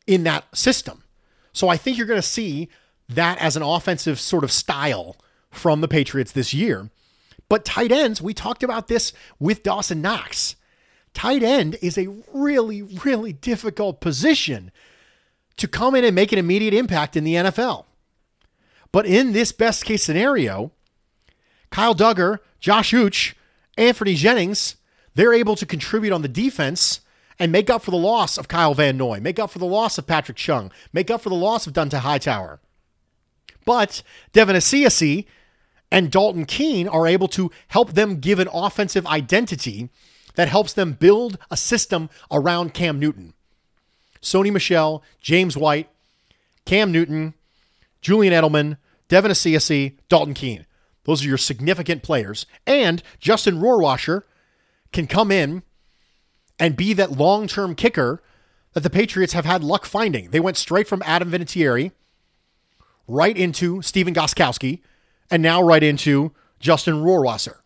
in 0.05 0.23
that 0.23 0.45
system. 0.55 1.03
So 1.53 1.69
I 1.69 1.77
think 1.77 1.97
you're 1.97 2.07
going 2.07 2.21
to 2.21 2.27
see 2.27 2.69
that 3.09 3.37
as 3.39 3.55
an 3.55 3.63
offensive 3.63 4.19
sort 4.19 4.43
of 4.43 4.51
style 4.51 5.17
from 5.51 5.81
the 5.81 5.87
Patriots 5.87 6.31
this 6.31 6.53
year. 6.53 6.89
But 7.49 7.65
tight 7.65 7.91
ends, 7.91 8.21
we 8.21 8.33
talked 8.33 8.63
about 8.63 8.87
this 8.87 9.13
with 9.39 9.63
Dawson 9.63 10.01
Knox. 10.01 10.55
Tight 11.13 11.43
end 11.43 11.77
is 11.81 11.97
a 11.97 12.07
really, 12.33 12.81
really 12.81 13.33
difficult 13.33 14.01
position 14.01 14.71
to 15.57 15.67
come 15.67 15.93
in 15.93 16.03
and 16.03 16.15
make 16.15 16.31
an 16.31 16.39
immediate 16.39 16.73
impact 16.73 17.15
in 17.15 17.23
the 17.23 17.35
NFL. 17.35 17.85
But 18.91 19.05
in 19.05 19.33
this 19.33 19.51
best 19.51 19.85
case 19.85 20.03
scenario, 20.03 20.71
Kyle 21.69 21.95
Dugger, 21.95 22.39
Josh 22.59 22.91
Uche, 22.91 23.33
Anthony 23.77 24.15
Jennings, 24.15 24.75
they're 25.15 25.33
able 25.33 25.55
to 25.55 25.65
contribute 25.65 26.13
on 26.13 26.21
the 26.21 26.27
defense 26.27 27.01
and 27.39 27.51
make 27.51 27.69
up 27.69 27.83
for 27.83 27.91
the 27.91 27.97
loss 27.97 28.37
of 28.37 28.47
Kyle 28.47 28.73
Van 28.73 28.97
Noy, 28.97 29.19
make 29.19 29.39
up 29.39 29.49
for 29.49 29.59
the 29.59 29.65
loss 29.65 29.97
of 29.97 30.07
Patrick 30.07 30.37
Chung, 30.37 30.71
make 30.91 31.09
up 31.11 31.21
for 31.21 31.29
the 31.29 31.35
loss 31.35 31.67
of 31.67 31.73
Dont'a 31.73 31.99
Hightower. 31.99 32.59
But 33.65 34.03
Devin 34.31 34.55
Asiasi 34.55 35.25
and 35.91 36.11
Dalton 36.11 36.45
Keene 36.45 36.87
are 36.87 37.07
able 37.07 37.27
to 37.29 37.51
help 37.69 37.93
them 37.93 38.19
give 38.19 38.39
an 38.39 38.49
offensive 38.51 39.05
identity 39.05 39.89
that 40.35 40.47
helps 40.47 40.73
them 40.73 40.93
build 40.93 41.37
a 41.51 41.57
system 41.57 42.09
around 42.31 42.73
Cam 42.73 42.99
Newton. 42.99 43.33
Sony 44.21 44.51
Michel, 44.51 45.03
James 45.21 45.55
White, 45.55 45.89
Cam 46.65 46.91
Newton, 46.91 47.33
Julian 48.01 48.33
Edelman, 48.33 48.77
Devin 49.07 49.31
Asiasi, 49.31 49.97
Dalton 50.09 50.33
Keene. 50.33 50.65
Those 51.03 51.23
are 51.23 51.27
your 51.27 51.37
significant 51.37 52.03
players. 52.03 52.45
And 52.65 53.03
Justin 53.19 53.59
Rohrwasser 53.59 54.23
can 54.91 55.07
come 55.07 55.31
in 55.31 55.63
and 56.57 56.75
be 56.75 56.93
that 56.93 57.11
long 57.11 57.47
term 57.47 57.75
kicker 57.75 58.23
that 58.73 58.81
the 58.81 58.89
Patriots 58.89 59.33
have 59.33 59.45
had 59.45 59.63
luck 59.63 59.85
finding. 59.85 60.31
They 60.31 60.39
went 60.39 60.57
straight 60.57 60.87
from 60.87 61.03
Adam 61.05 61.29
Vinatieri 61.31 61.91
right 63.07 63.35
into 63.35 63.81
Stephen 63.81 64.13
Gostkowski 64.13 64.81
and 65.29 65.41
now 65.41 65.61
right 65.61 65.83
into 65.83 66.33
Justin 66.59 66.95
Rohrwasser. 66.95 67.57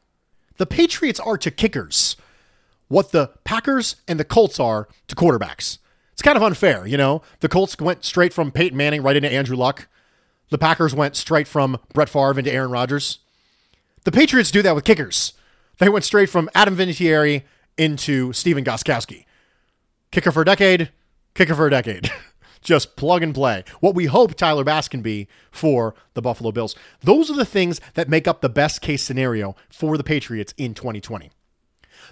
The 0.57 0.65
Patriots 0.65 1.19
are 1.19 1.37
to 1.37 1.51
kickers 1.51 2.15
what 2.87 3.11
the 3.11 3.31
Packers 3.43 3.97
and 4.07 4.19
the 4.19 4.25
Colts 4.25 4.59
are 4.59 4.87
to 5.07 5.15
quarterbacks. 5.15 5.77
It's 6.13 6.21
kind 6.21 6.37
of 6.37 6.43
unfair, 6.43 6.87
you 6.87 6.97
know? 6.97 7.21
The 7.41 7.49
Colts 7.49 7.77
went 7.79 8.03
straight 8.03 8.33
from 8.33 8.51
Peyton 8.51 8.77
Manning 8.77 9.03
right 9.03 9.15
into 9.15 9.31
Andrew 9.31 9.55
Luck. 9.55 9.87
The 10.49 10.57
Packers 10.57 10.95
went 10.95 11.15
straight 11.15 11.47
from 11.47 11.79
Brett 11.93 12.09
Favre 12.09 12.39
into 12.39 12.51
Aaron 12.51 12.71
Rodgers. 12.71 13.19
The 14.03 14.11
Patriots 14.11 14.49
do 14.49 14.61
that 14.61 14.73
with 14.73 14.85
kickers. 14.85 15.33
They 15.79 15.89
went 15.89 16.05
straight 16.05 16.29
from 16.29 16.49
Adam 16.55 16.75
Vinatieri 16.75 17.43
into 17.77 18.33
Stephen 18.33 18.63
Gostkowski. 18.63 19.25
Kicker 20.11 20.31
for 20.31 20.41
a 20.41 20.45
decade, 20.45 20.91
kicker 21.35 21.53
for 21.53 21.67
a 21.67 21.71
decade. 21.71 22.09
Just 22.61 22.95
plug 22.95 23.23
and 23.23 23.33
play. 23.33 23.63
What 23.79 23.95
we 23.95 24.05
hope 24.05 24.35
Tyler 24.35 24.63
Bass 24.63 24.87
can 24.87 25.01
be 25.01 25.27
for 25.51 25.95
the 26.13 26.21
Buffalo 26.21 26.51
Bills. 26.51 26.75
Those 27.01 27.29
are 27.29 27.35
the 27.35 27.45
things 27.45 27.79
that 27.93 28.09
make 28.09 28.27
up 28.27 28.41
the 28.41 28.49
best 28.49 28.81
case 28.81 29.03
scenario 29.03 29.55
for 29.69 29.97
the 29.97 30.03
Patriots 30.03 30.53
in 30.57 30.73
2020. 30.73 31.31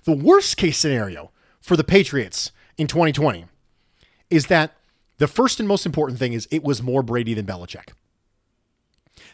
The 0.03 0.15
worst 0.15 0.57
case 0.57 0.77
scenario 0.77 1.31
for 1.59 1.75
the 1.75 1.83
Patriots 1.83 2.51
in 2.77 2.87
2020 2.87 3.45
is 4.29 4.47
that 4.47 4.75
the 5.17 5.27
first 5.27 5.59
and 5.59 5.67
most 5.67 5.85
important 5.85 6.19
thing 6.19 6.33
is 6.33 6.47
it 6.51 6.63
was 6.63 6.81
more 6.81 7.01
Brady 7.01 7.33
than 7.33 7.45
Belichick. 7.45 7.89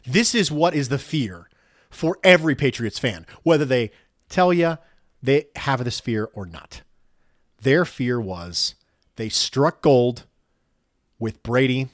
This 0.05 0.35
is 0.35 0.51
what 0.51 0.73
is 0.73 0.89
the 0.89 0.97
fear 0.99 1.49
for 1.89 2.17
every 2.23 2.55
Patriots 2.55 2.99
fan, 2.99 3.25
whether 3.43 3.65
they 3.65 3.91
tell 4.29 4.53
you 4.53 4.77
they 5.21 5.47
have 5.57 5.83
this 5.83 5.99
fear 5.99 6.29
or 6.33 6.45
not. 6.45 6.81
Their 7.61 7.85
fear 7.85 8.19
was 8.19 8.75
they 9.17 9.29
struck 9.29 9.81
gold 9.81 10.25
with 11.21 11.43
Brady, 11.43 11.87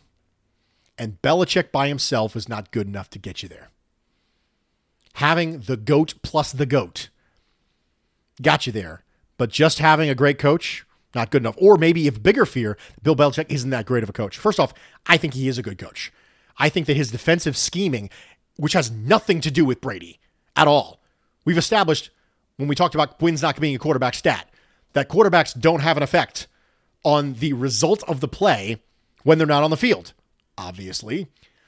and 0.98 1.22
Belichick 1.22 1.72
by 1.72 1.88
himself 1.88 2.34
was 2.34 2.50
not 2.50 2.72
good 2.72 2.88
enough 2.88 3.10
to 3.12 3.20
get 3.20 3.44
you 3.44 3.50
there. 3.50 3.70
Having 5.16 5.62
the 5.62 5.78
GOAT 5.78 6.16
plus 6.24 6.52
the 6.52 6.66
GOAT 6.66 7.10
got 8.42 8.66
you 8.66 8.74
there, 8.74 9.04
but 9.38 9.50
just 9.50 9.80
having 9.80 10.10
a 10.10 10.16
great 10.16 10.40
coach, 10.40 10.86
not 11.14 11.30
good 11.30 11.42
enough. 11.42 11.58
Or 11.60 11.78
maybe 11.78 12.08
if 12.08 12.24
bigger 12.24 12.46
fear, 12.46 12.78
Bill 13.04 13.16
Belichick 13.16 13.52
isn't 13.52 13.70
that 13.70 13.86
great 13.86 14.04
of 14.04 14.10
a 14.10 14.14
coach. 14.14 14.38
First 14.38 14.60
off, 14.60 14.74
I 15.06 15.18
think 15.18 15.34
he 15.34 15.48
is 15.48 15.58
a 15.58 15.64
good 15.64 15.78
coach. 15.78 16.12
I 16.58 16.70
think 16.70 16.88
that 16.88 16.98
his 16.98 17.12
defensive 17.12 17.58
scheming, 17.58 18.10
which 18.56 18.74
has 18.74 18.90
nothing 18.90 19.42
to 19.42 19.52
do 19.52 19.66
with 19.66 19.82
Brady 19.82 20.20
at 20.56 20.68
all, 20.68 21.02
we've 21.46 21.58
established 21.58 22.10
when 22.56 22.68
we 22.68 22.76
talked 22.76 22.96
about 22.96 23.22
wins 23.22 23.42
not 23.42 23.60
being 23.60 23.76
a 23.76 23.80
quarterback 23.80 24.16
stat 24.16 24.50
that 24.94 25.10
quarterbacks 25.10 25.60
don't 25.60 25.82
have 25.82 25.98
an 25.98 26.04
effect 26.04 26.48
on 27.04 27.34
the 27.36 27.54
result 27.54 28.04
of 28.08 28.20
the 28.20 28.28
play 28.28 28.82
when 29.28 29.38
they're 29.38 29.46
not 29.46 29.62
on 29.62 29.72
the 29.72 29.76
field, 29.76 30.14
obviously. 30.58 31.28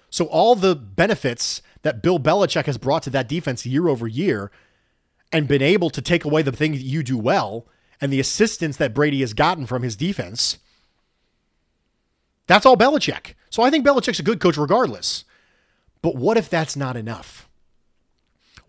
So 0.10 0.28
all 0.28 0.56
the 0.56 0.78
benefits 0.78 1.62
that 1.82 2.01
Bill 2.01 2.18
Belichick 2.18 2.68
has 2.68 2.78
brought 2.78 3.04
to 3.04 3.10
that 3.10 3.28
defense 3.28 3.66
year 3.66 3.89
over 3.89 4.08
year 4.08 4.50
and 5.34 5.46
been 5.46 5.62
able 5.62 5.89
to 5.89 6.01
take 6.01 6.24
away 6.24 6.42
the 6.42 6.54
thing 6.54 6.72
that 6.72 6.78
you 6.78 7.04
do 7.04 7.18
well 7.18 7.68
and 8.00 8.13
the 8.13 8.20
assistance 8.22 8.78
that 8.78 8.94
Brady 8.94 9.20
has 9.20 9.34
gotten 9.34 9.66
from 9.66 9.84
his 9.84 9.98
defense, 9.98 10.60
that's 12.48 12.66
all 12.66 12.78
Belichick. 12.78 13.34
So 13.50 13.62
I 13.62 13.70
think 13.70 13.86
Belichick's 13.86 14.22
a 14.22 14.24
good 14.24 14.39
coach 14.39 14.56
regardless. 14.56 15.25
But 16.01 16.16
what 16.16 16.38
if 16.38 16.50
that's 16.50 16.78
not 16.78 16.96
enough? 16.96 17.50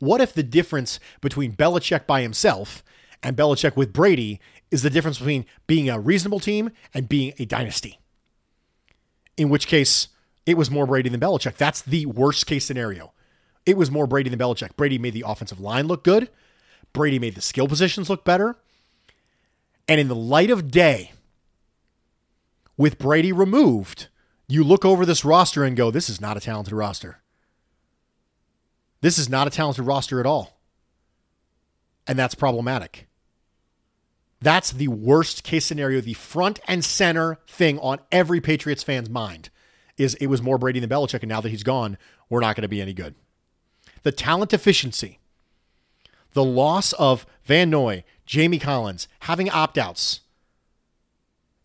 What 0.01 0.21
if 0.21 0.35
the 0.35 0.43
difference 0.43 0.99
between 1.21 1.55
Belichick 1.55 2.09
by 2.09 2.23
himself 2.23 2.83
and 3.23 3.37
Belichick 3.37 3.77
with 3.77 3.93
Brady 3.93 4.41
is 4.73 4.83
the 4.83 4.91
difference 4.91 5.19
between 5.19 5.47
being 5.69 5.89
a 5.89 6.01
reasonable 6.01 6.41
team 6.41 6.73
and 6.93 7.09
being 7.09 7.35
a 7.39 7.45
dynasty? 7.45 8.00
In 9.37 9.49
which 9.49 9.67
case, 9.67 10.09
it 10.47 10.57
was 10.57 10.71
more 10.71 10.87
Brady 10.87 11.09
than 11.09 11.21
Belichick. 11.21 11.57
That's 11.57 11.83
the 11.83 12.07
worst 12.07 12.47
case 12.47 12.65
scenario. 12.65 13.13
It 13.67 13.77
was 13.77 13.91
more 13.91 14.07
Brady 14.07 14.31
than 14.31 14.39
Belichick. 14.39 14.77
Brady 14.77 14.99
made 14.99 15.15
the 15.15 15.25
offensive 15.27 15.61
line 15.61 15.87
look 15.87 16.03
good. 16.03 16.31
Brady 16.93 17.19
made 17.19 17.35
the 17.35 17.41
skill 17.41 17.69
positions 17.69 18.11
look 18.11 18.25
better. 18.25 18.57
And 19.87 20.01
in 20.01 20.09
the 20.09 20.15
light 20.15 20.51
of 20.51 20.71
day, 20.71 21.13
with 22.77 22.99
Brady 22.99 23.33
removed, 23.33 24.09
you 24.49 24.65
look 24.65 24.85
over 24.85 25.05
this 25.05 25.25
roster 25.25 25.65
and 25.65 25.77
go, 25.77 25.91
this 25.91 26.09
is 26.09 26.21
not 26.21 26.37
a 26.37 26.41
talented 26.41 26.73
roster. 26.73 27.19
This 29.03 29.19
is 29.19 29.29
not 29.29 29.47
a 29.47 29.51
talented 29.51 29.85
roster 29.85 30.21
at 30.21 30.27
all. 30.27 30.59
And 32.07 32.19
that's 32.19 32.35
problematic. 32.35 33.07
That's 34.41 34.73
the 34.73 34.89
worst 34.89 35.45
case 35.45 35.67
scenario, 35.67 36.01
the 36.01 36.15
front 36.15 36.61
and 36.67 36.85
center 36.85 37.39
thing 37.47 37.79
on 37.81 37.99
every 38.11 38.41
Patriots 38.41 38.83
fan's 38.83 39.11
mind 39.11 39.51
is 39.99 40.15
it 40.15 40.29
was 40.29 40.41
more 40.41 40.57
Brady 40.57 40.81
than 40.81 40.89
Belichick, 40.89 41.21
and 41.21 41.29
now 41.29 41.43
that 41.43 41.51
he's 41.51 41.63
gone, 41.63 41.99
we're 42.31 42.41
not 42.41 42.57
going 42.57 42.63
to 42.63 42.69
be 42.69 42.81
any 42.81 42.95
good. 42.95 43.15
The 44.03 44.13
talent 44.13 44.55
efficiency, 44.55 45.19
the 46.33 46.45
loss 46.45 46.95
of 46.95 47.27
Van 47.45 47.69
Noy, 47.69 48.03
Jamie 48.25 48.59
Collins, 48.59 49.09
having 49.21 49.51
opt 49.51 49.77
outs 49.77 50.21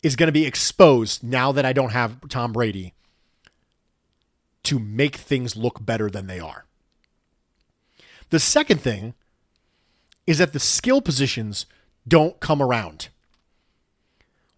is 0.02 0.16
going 0.16 0.28
to 0.28 0.32
be 0.32 0.44
exposed 0.44 1.24
now 1.24 1.50
that 1.52 1.64
I 1.64 1.72
don't 1.72 1.92
have 1.92 2.28
Tom 2.28 2.52
Brady 2.52 2.92
to 4.64 4.78
make 4.78 5.16
things 5.16 5.56
look 5.56 5.84
better 5.84 6.10
than 6.10 6.26
they 6.26 6.40
are. 6.40 6.66
The 8.30 8.40
second 8.40 8.80
thing 8.82 9.14
is 10.26 10.38
that 10.38 10.52
the 10.52 10.60
skill 10.60 11.00
positions 11.00 11.64
don't 12.06 12.38
come 12.40 12.62
around. 12.62 13.08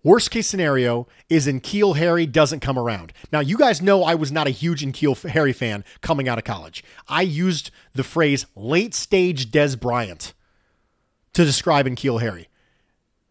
Worst 0.05 0.31
case 0.31 0.47
scenario 0.47 1.09
is 1.29 1.47
N'Keal 1.47 1.97
Harry 1.97 2.25
doesn't 2.25 2.61
come 2.61 2.79
around. 2.79 3.13
Now, 3.33 3.41
you 3.41 3.59
guys 3.59 3.83
know 3.83 4.05
I 4.05 4.15
was 4.15 4.31
not 4.31 4.47
a 4.47 4.51
huge 4.51 4.85
N'Keal 4.85 5.29
Harry 5.31 5.53
fan 5.53 5.85
coming 6.01 6.29
out 6.29 6.39
of 6.39 6.45
college. 6.45 6.85
I 7.09 7.23
used 7.23 7.71
the 7.95 8.05
phrase 8.05 8.47
late 8.55 8.95
stage 8.95 9.51
Dez 9.51 9.79
Bryant 9.79 10.35
to 11.33 11.45
describe 11.45 11.87
N'Keal 11.87 12.21
Harry. 12.21 12.49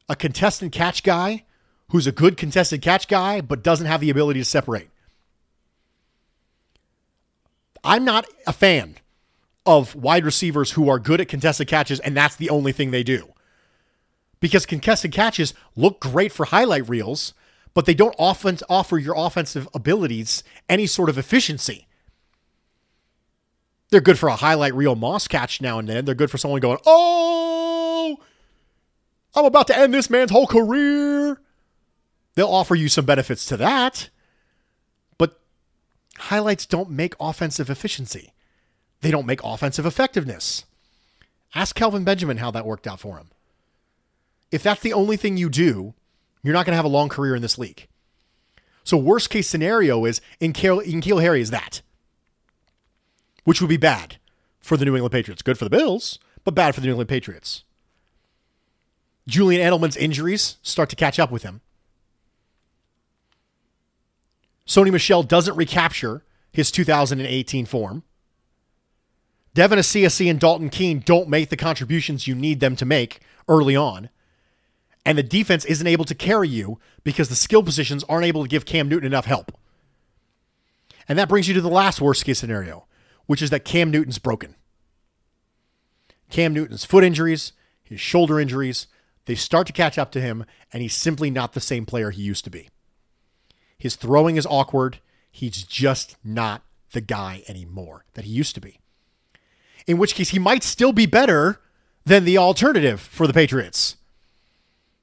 A 0.10 0.16
contested 0.16 0.72
catch 0.72 1.04
guy 1.04 1.46
who's 1.90 2.06
a 2.06 2.12
good 2.12 2.36
contested 2.36 2.82
catch 2.82 3.08
guy, 3.08 3.40
but 3.40 3.64
doesn't 3.64 3.88
have 3.88 4.02
the 4.02 4.10
ability 4.10 4.42
to 4.42 4.46
separate. 4.46 4.90
I'm 7.84 8.04
not 8.04 8.26
a 8.46 8.52
fan 8.54 8.98
of 9.66 9.96
wide 9.96 10.26
receivers 10.26 10.72
who 10.72 10.90
are 10.90 11.00
good 11.00 11.22
at 11.22 11.30
contested 11.30 11.68
catches, 11.68 12.00
and 12.02 12.16
that's 12.16 12.36
the 12.36 12.50
only 12.50 12.74
thing 12.74 12.92
they 12.92 13.04
do. 13.04 13.30
Because 14.40 14.66
contested 14.66 15.12
catches 15.12 15.54
look 15.76 16.00
great 16.00 16.32
for 16.32 16.46
highlight 16.46 16.88
reels, 16.88 17.34
but 17.74 17.86
they 17.86 17.94
don't 17.94 18.16
often 18.20 18.58
offer 18.70 18.98
your 18.98 19.16
offensive 19.18 19.68
abilities 19.74 20.44
any 20.70 20.86
sort 20.88 21.10
of 21.10 21.18
efficiency. 21.18 21.88
They're 23.90 24.02
good 24.02 24.20
for 24.20 24.30
a 24.30 24.36
highlight 24.36 24.76
reel 24.76 24.96
moss 24.96 25.28
catch 25.28 25.62
now 25.62 25.80
and 25.80 25.88
then. 25.88 26.06
They're 26.06 26.16
good 26.16 26.32
for 26.32 26.38
someone 26.38 26.60
going, 26.60 26.80
oh, 26.86 28.18
I'm 29.36 29.46
about 29.46 29.68
to 29.68 29.78
end 29.78 29.94
this 29.94 30.10
man's 30.10 30.32
whole 30.32 30.48
career. 30.48 31.40
They'll 32.36 32.48
offer 32.48 32.76
you 32.76 32.90
some 32.90 33.06
benefits 33.06 33.46
to 33.48 33.58
that, 33.58 34.10
but 35.18 35.40
highlights 36.18 36.66
don't 36.66 36.90
make 36.90 37.16
offensive 37.20 37.70
efficiency. 37.70 38.34
They 39.02 39.10
don't 39.10 39.26
make 39.26 39.44
offensive 39.44 39.86
effectiveness. 39.86 40.66
Ask 41.56 41.76
Kelvin 41.76 42.04
Benjamin 42.04 42.38
how 42.38 42.52
that 42.52 42.66
worked 42.66 42.88
out 42.88 43.00
for 43.00 43.18
him. 43.18 43.30
If 44.52 44.64
that's 44.64 44.82
the 44.82 44.94
only 44.94 45.18
thing 45.18 45.38
you 45.38 45.50
do, 45.50 45.94
you're 46.44 46.54
not 46.54 46.66
going 46.66 46.74
to 46.74 46.78
have 46.78 46.86
a 46.86 46.90
long 46.90 47.10
career 47.10 47.36
in 47.36 47.42
this 47.42 47.58
league. 47.58 47.88
So, 48.84 48.96
worst 48.96 49.30
case 49.30 49.48
scenario 49.48 50.06
is 50.06 50.22
in 50.40 50.54
N'Keal 50.54 51.22
Harry 51.22 51.42
is 51.42 51.50
that, 51.50 51.82
which 53.44 53.60
would 53.60 53.70
be 53.70 53.78
bad 53.78 54.18
for 54.62 54.78
the 54.78 54.86
New 54.86 54.96
England 54.96 55.12
Patriots. 55.12 55.42
Good 55.42 55.58
for 55.58 55.66
the 55.66 55.70
Bills, 55.70 56.20
but 56.46 56.56
bad 56.56 56.74
for 56.74 56.80
the 56.80 56.88
New 56.88 56.94
England 56.94 57.10
Patriots. 57.10 57.66
Julian 59.28 59.62
Edelman's 59.62 59.98
injuries 59.98 60.58
start 60.62 60.90
to 60.90 60.96
catch 60.96 61.20
up 61.20 61.32
with 61.32 61.44
him. 61.44 61.60
Sony 64.66 64.92
Michel 64.92 65.24
doesn't 65.24 65.56
recapture 65.56 66.24
his 66.52 66.72
2018 66.72 67.66
form. 67.66 68.04
Devin 69.54 69.80
Asiasi 69.80 70.30
and 70.30 70.40
Dalton 70.40 70.70
Keene 70.70 71.00
don't 71.00 71.30
make 71.30 71.50
the 71.50 71.58
contributions 71.58 72.28
you 72.28 72.36
need 72.36 72.60
them 72.60 72.76
to 72.76 72.86
make 72.86 73.20
early 73.50 73.76
on. 73.76 74.10
And 75.08 75.18
the 75.18 75.24
defense 75.24 75.64
isn't 75.64 75.88
able 75.88 76.04
to 76.04 76.14
carry 76.14 76.50
you 76.50 76.80
because 77.06 77.30
the 77.30 77.36
skill 77.36 77.64
positions 77.64 78.04
aren't 78.10 78.26
able 78.26 78.44
to 78.44 78.50
give 78.50 78.66
Cam 78.66 78.90
Newton 78.90 79.08
enough 79.08 79.24
help. 79.24 79.58
And 81.08 81.18
that 81.18 81.30
brings 81.30 81.48
you 81.48 81.54
to 81.54 81.62
the 81.62 81.70
last 81.70 82.02
worst 82.02 82.26
case 82.26 82.40
scenario, 82.40 82.88
which 83.26 83.42
is 83.42 83.50
that 83.52 83.64
Cam 83.64 83.90
Newton's 83.90 84.20
broken. 84.20 84.56
Cam 86.30 86.54
Newton's 86.54 86.84
foot 86.84 87.06
injuries, 87.06 87.54
his 87.82 88.02
shoulder 88.02 88.38
injuries, 88.38 88.88
they 89.28 89.36
start 89.36 89.66
to 89.68 89.74
catch 89.74 89.98
up 89.98 90.12
to 90.12 90.20
him, 90.20 90.44
and 90.74 90.82
he's 90.82 90.94
simply 90.94 91.32
not 91.32 91.54
the 91.54 91.62
same 91.62 91.86
player 91.86 92.12
he 92.12 92.22
used 92.22 92.44
to 92.44 92.50
be. 92.50 92.68
His 93.78 93.96
throwing 93.96 94.36
is 94.36 94.46
awkward. 94.46 95.00
He's 95.32 95.64
just 95.64 96.18
not 96.22 96.64
the 96.92 97.00
guy 97.00 97.44
anymore 97.48 98.04
that 98.16 98.26
he 98.26 98.32
used 98.32 98.56
to 98.56 98.62
be. 98.62 98.82
In 99.86 99.98
which 99.98 100.16
case, 100.16 100.32
he 100.32 100.40
might 100.40 100.64
still 100.64 100.92
be 100.92 101.06
better 101.06 101.62
than 102.06 102.26
the 102.26 102.38
alternative 102.38 103.00
for 103.00 103.26
the 103.26 103.34
Patriots. 103.34 103.97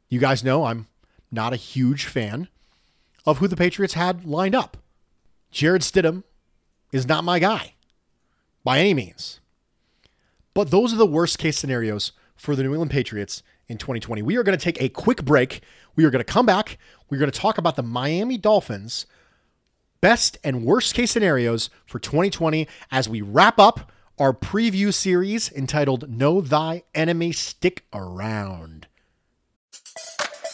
You 0.09 0.21
guys 0.21 0.45
know 0.45 0.65
I'm 0.65 0.87
not 1.31 1.53
a 1.53 1.57
huge 1.57 2.07
fan 2.07 2.49
of 3.27 3.39
who 3.39 3.49
the 3.49 3.57
Patriots 3.57 3.95
had 3.95 4.25
lined 4.25 4.55
up. 4.55 4.77
Jarrett 5.51 5.83
Stidham 5.83 6.25
is 6.93 7.09
not 7.09 7.25
my 7.25 7.39
guy 7.39 7.75
by 8.63 8.79
any 8.79 8.95
means. 8.95 9.41
But 10.53 10.71
those 10.71 10.93
are 10.93 10.97
the 10.97 11.07
worst 11.07 11.39
case 11.39 11.59
scenarios 11.59 12.13
for 12.37 12.55
the 12.55 12.63
New 12.63 12.71
England 12.71 12.91
Patriots 12.91 13.43
in 13.69 13.79
2020. 13.79 14.23
We 14.23 14.37
are 14.37 14.43
going 14.43 14.57
to 14.57 14.63
take 14.63 14.81
a 14.81 14.89
quick 14.89 15.25
break. 15.25 15.63
We 15.97 16.05
are 16.05 16.11
going 16.11 16.25
to 16.25 16.33
come 16.33 16.47
back. 16.47 16.79
We're 17.09 17.19
going 17.19 17.31
to 17.31 17.39
talk 17.39 17.59
about 17.59 17.77
the 17.77 17.83
Miami 17.83 18.39
Dolphins 18.39 19.07
best 20.01 20.37
and 20.45 20.65
worst 20.65 20.95
case 20.95 21.11
scenarios 21.11 21.71
for 21.87 21.99
2020 21.99 22.69
as 22.91 23.09
we 23.09 23.23
wrap 23.23 23.59
up 23.59 23.91
our 24.19 24.33
preview 24.33 24.93
series 24.93 25.51
entitled 25.51 26.09
Know 26.11 26.41
Thy 26.41 26.85
Enemy 26.95 27.33
Stick 27.33 27.85
Around. 27.93 28.87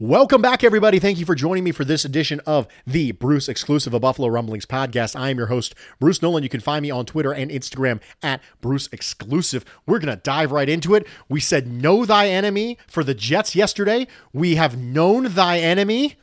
Welcome 0.00 0.40
back, 0.40 0.62
everybody. 0.62 1.00
Thank 1.00 1.18
you 1.18 1.26
for 1.26 1.34
joining 1.34 1.64
me 1.64 1.72
for 1.72 1.84
this 1.84 2.04
edition 2.04 2.40
of 2.46 2.68
the 2.86 3.10
Bruce 3.10 3.48
exclusive 3.48 3.92
of 3.92 4.02
Buffalo 4.02 4.28
Rumblings 4.28 4.64
podcast. 4.64 5.18
I 5.18 5.30
am 5.30 5.38
your 5.38 5.48
host, 5.48 5.74
Bruce 5.98 6.22
Nolan. 6.22 6.44
You 6.44 6.48
can 6.48 6.60
find 6.60 6.84
me 6.84 6.90
on 6.92 7.04
Twitter 7.04 7.32
and 7.32 7.50
Instagram 7.50 8.00
at 8.22 8.40
Bruce 8.60 8.88
Exclusive. 8.92 9.64
We're 9.86 9.98
going 9.98 10.16
to 10.16 10.22
dive 10.22 10.52
right 10.52 10.68
into 10.68 10.94
it. 10.94 11.04
We 11.28 11.40
said, 11.40 11.66
Know 11.66 12.04
thy 12.04 12.28
enemy 12.28 12.78
for 12.86 13.02
the 13.02 13.12
Jets 13.12 13.56
yesterday. 13.56 14.06
We 14.32 14.54
have 14.54 14.78
known 14.78 15.34
thy 15.34 15.58
enemy 15.58 16.14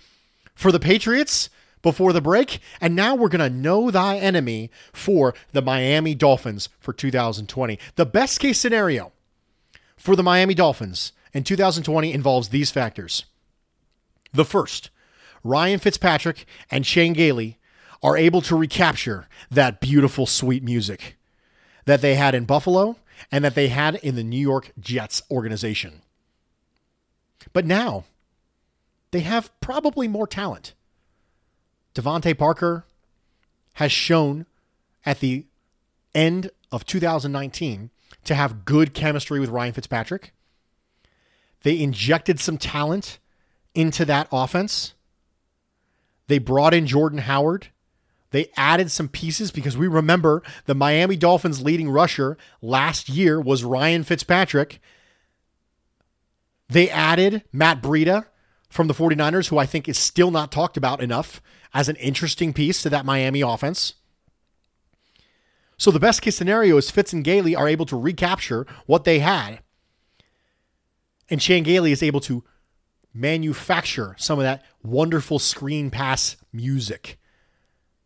for 0.55 0.71
the 0.71 0.79
Patriots 0.79 1.49
before 1.81 2.13
the 2.13 2.21
break. 2.21 2.59
And 2.79 2.95
now 2.95 3.13
we're 3.13 3.27
going 3.27 3.51
to 3.51 3.53
know 3.53 3.91
thy 3.91 4.15
enemy 4.15 4.71
for 4.93 5.33
the 5.51 5.61
Miami 5.61 6.15
Dolphins 6.15 6.69
for 6.79 6.93
2020. 6.93 7.77
The 7.97 8.05
best 8.05 8.39
case 8.39 8.57
scenario 8.57 9.11
for 9.97 10.15
the 10.15 10.23
Miami 10.23 10.53
Dolphins 10.53 11.11
in 11.33 11.43
2020 11.43 12.13
involves 12.13 12.47
these 12.47 12.71
factors. 12.71 13.25
The 14.35 14.45
first, 14.45 14.89
Ryan 15.45 15.79
Fitzpatrick 15.79 16.45
and 16.69 16.83
Chan 16.83 17.13
Gailey 17.13 17.57
are 18.03 18.17
able 18.17 18.41
to 18.41 18.55
recapture 18.55 19.29
that 19.49 19.79
beautiful, 19.79 20.25
sweet 20.25 20.61
music 20.61 21.15
that 21.85 22.01
they 22.01 22.15
had 22.15 22.35
in 22.35 22.43
Buffalo 22.43 22.97
and 23.31 23.45
that 23.45 23.55
they 23.55 23.69
had 23.69 23.95
in 23.95 24.15
the 24.15 24.23
New 24.23 24.39
York 24.39 24.71
Jets 24.77 25.21
organization. 25.31 26.01
But 27.53 27.65
now 27.65 28.03
they 29.11 29.21
have 29.21 29.57
probably 29.61 30.09
more 30.09 30.27
talent. 30.27 30.73
DeVante 31.93 32.37
Parker 32.37 32.85
has 33.75 33.91
shown 33.93 34.47
at 35.05 35.21
the 35.21 35.45
end 36.13 36.51
of 36.73 36.85
2019 36.85 37.89
to 38.25 38.35
have 38.35 38.65
good 38.65 38.93
chemistry 38.93 39.39
with 39.39 39.49
Ryan 39.49 39.71
Fitzpatrick. 39.71 40.33
They 41.63 41.79
injected 41.79 42.41
some 42.41 42.57
talent 42.57 43.19
into 43.75 44.05
that 44.05 44.27
offense. 44.31 44.93
They 46.27 46.39
brought 46.39 46.73
in 46.73 46.87
Jordan 46.87 47.19
Howard. 47.19 47.67
They 48.31 48.49
added 48.57 48.91
some 48.91 49.07
pieces 49.07 49.51
because 49.51 49.77
we 49.77 49.87
remember 49.87 50.41
the 50.65 50.75
Miami 50.75 51.15
Dolphins 51.15 51.61
leading 51.61 51.89
rusher 51.89 52.37
last 52.61 53.07
year 53.07 53.39
was 53.39 53.63
Ryan 53.63 54.03
Fitzpatrick. 54.03 54.79
They 56.67 56.89
added 56.89 57.43
Matt 57.53 57.81
Breida 57.81 58.25
from 58.69 58.87
the 58.87 58.93
49ers, 58.93 59.49
who 59.49 59.57
I 59.57 59.65
think 59.65 59.87
is 59.87 59.97
still 59.97 60.31
not 60.31 60.51
talked 60.51 60.75
about 60.75 61.01
enough 61.01 61.41
as 61.73 61.87
an 61.87 61.95
interesting 61.97 62.51
piece 62.51 62.81
to 62.81 62.89
that 62.89 63.05
Miami 63.05 63.41
offense. 63.41 63.93
So 65.77 65.91
the 65.91 65.99
best 65.99 66.21
case 66.21 66.35
scenario 66.35 66.77
is 66.77 66.89
Fitz 66.89 67.13
and 67.13 67.23
Gailey 67.23 67.55
are 67.55 67.67
able 67.67 67.85
to 67.85 67.99
recapture 67.99 68.65
what 68.85 69.03
they 69.03 69.19
had. 69.19 69.59
And 71.29 71.41
Shane 71.41 71.63
Gailey 71.63 71.91
is 71.91 72.03
able 72.03 72.21
to 72.21 72.43
manufacture 73.15 74.13
some 74.19 74.37
of 74.37 74.43
that 74.43 74.63
wonderful 74.83 75.39
screen 75.39 75.89
pass 75.89 76.35
music 76.51 77.17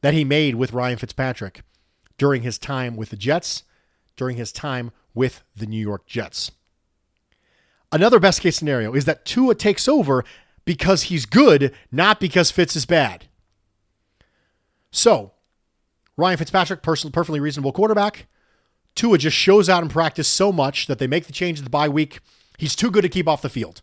that 0.02 0.14
he 0.14 0.24
made 0.24 0.56
with 0.56 0.72
Ryan 0.72 0.98
Fitzpatrick 0.98 1.62
during 2.18 2.44
his 2.44 2.58
time 2.58 2.96
with 2.96 3.10
the 3.10 3.18
Jets, 3.18 3.64
during 4.16 4.38
his 4.38 4.52
time 4.52 4.92
with 5.14 5.44
the 5.56 5.66
New 5.66 5.82
York 5.82 6.06
Jets. 6.06 6.52
Another 7.92 8.20
best 8.20 8.42
case 8.42 8.56
scenario 8.56 8.94
is 8.94 9.06
that 9.06 9.26
Tua 9.26 9.56
takes 9.56 9.88
over 9.88 10.24
because 10.64 11.04
he's 11.04 11.26
good, 11.26 11.74
not 11.92 12.20
because 12.20 12.52
Fitz 12.52 12.76
is 12.76 12.86
bad. 12.86 13.26
So, 14.92 15.34
Ryan 16.16 16.38
Fitzpatrick, 16.38 16.84
perfectly 16.84 17.40
reasonable 17.40 17.72
quarterback. 17.72 18.28
Tua 18.94 19.18
just 19.18 19.36
shows 19.36 19.70
out 19.70 19.82
in 19.82 19.90
practice 19.90 20.28
so 20.28 20.52
much 20.52 20.88
that 20.88 21.00
they 21.00 21.08
make 21.08 21.26
the 21.26 21.34
change 21.34 21.58
at 21.60 21.64
the 21.64 21.70
bye 21.70 21.90
week. 21.90 22.20
He's 22.58 22.76
too 22.76 22.92
good 22.92 23.02
to 23.02 23.10
keep 23.10 23.28
off 23.28 23.42
the 23.42 23.50
field. 23.50 23.82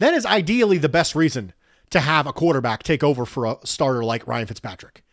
That 0.00 0.14
is 0.14 0.24
ideally 0.26 0.78
the 0.78 0.88
best 0.88 1.14
reason 1.14 1.52
to 1.90 2.00
have 2.00 2.26
a 2.26 2.32
quarterback 2.32 2.82
take 2.82 3.04
over 3.04 3.26
for 3.26 3.44
a 3.44 3.58
starter 3.64 4.02
like 4.02 4.26
Ryan 4.26 4.46
Fitzpatrick. 4.46 5.04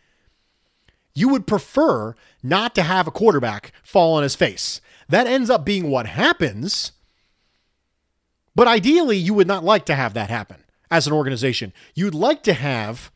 You 1.14 1.28
would 1.28 1.46
prefer 1.46 2.14
not 2.42 2.74
to 2.74 2.82
have 2.82 3.06
a 3.06 3.12
quarterback 3.12 3.72
fall 3.82 4.14
on 4.14 4.22
his 4.22 4.34
face. 4.34 4.80
That 5.08 5.26
ends 5.26 5.50
up 5.50 5.64
being 5.64 5.90
what 5.90 6.06
happens. 6.06 6.92
But 8.54 8.66
ideally, 8.66 9.18
you 9.18 9.34
would 9.34 9.46
not 9.46 9.62
like 9.62 9.84
to 9.86 9.94
have 9.94 10.14
that 10.14 10.30
happen 10.30 10.64
as 10.90 11.06
an 11.06 11.12
organization. 11.12 11.74
You'd 11.94 12.14
like 12.14 12.42
to 12.44 12.54
have 12.54 13.10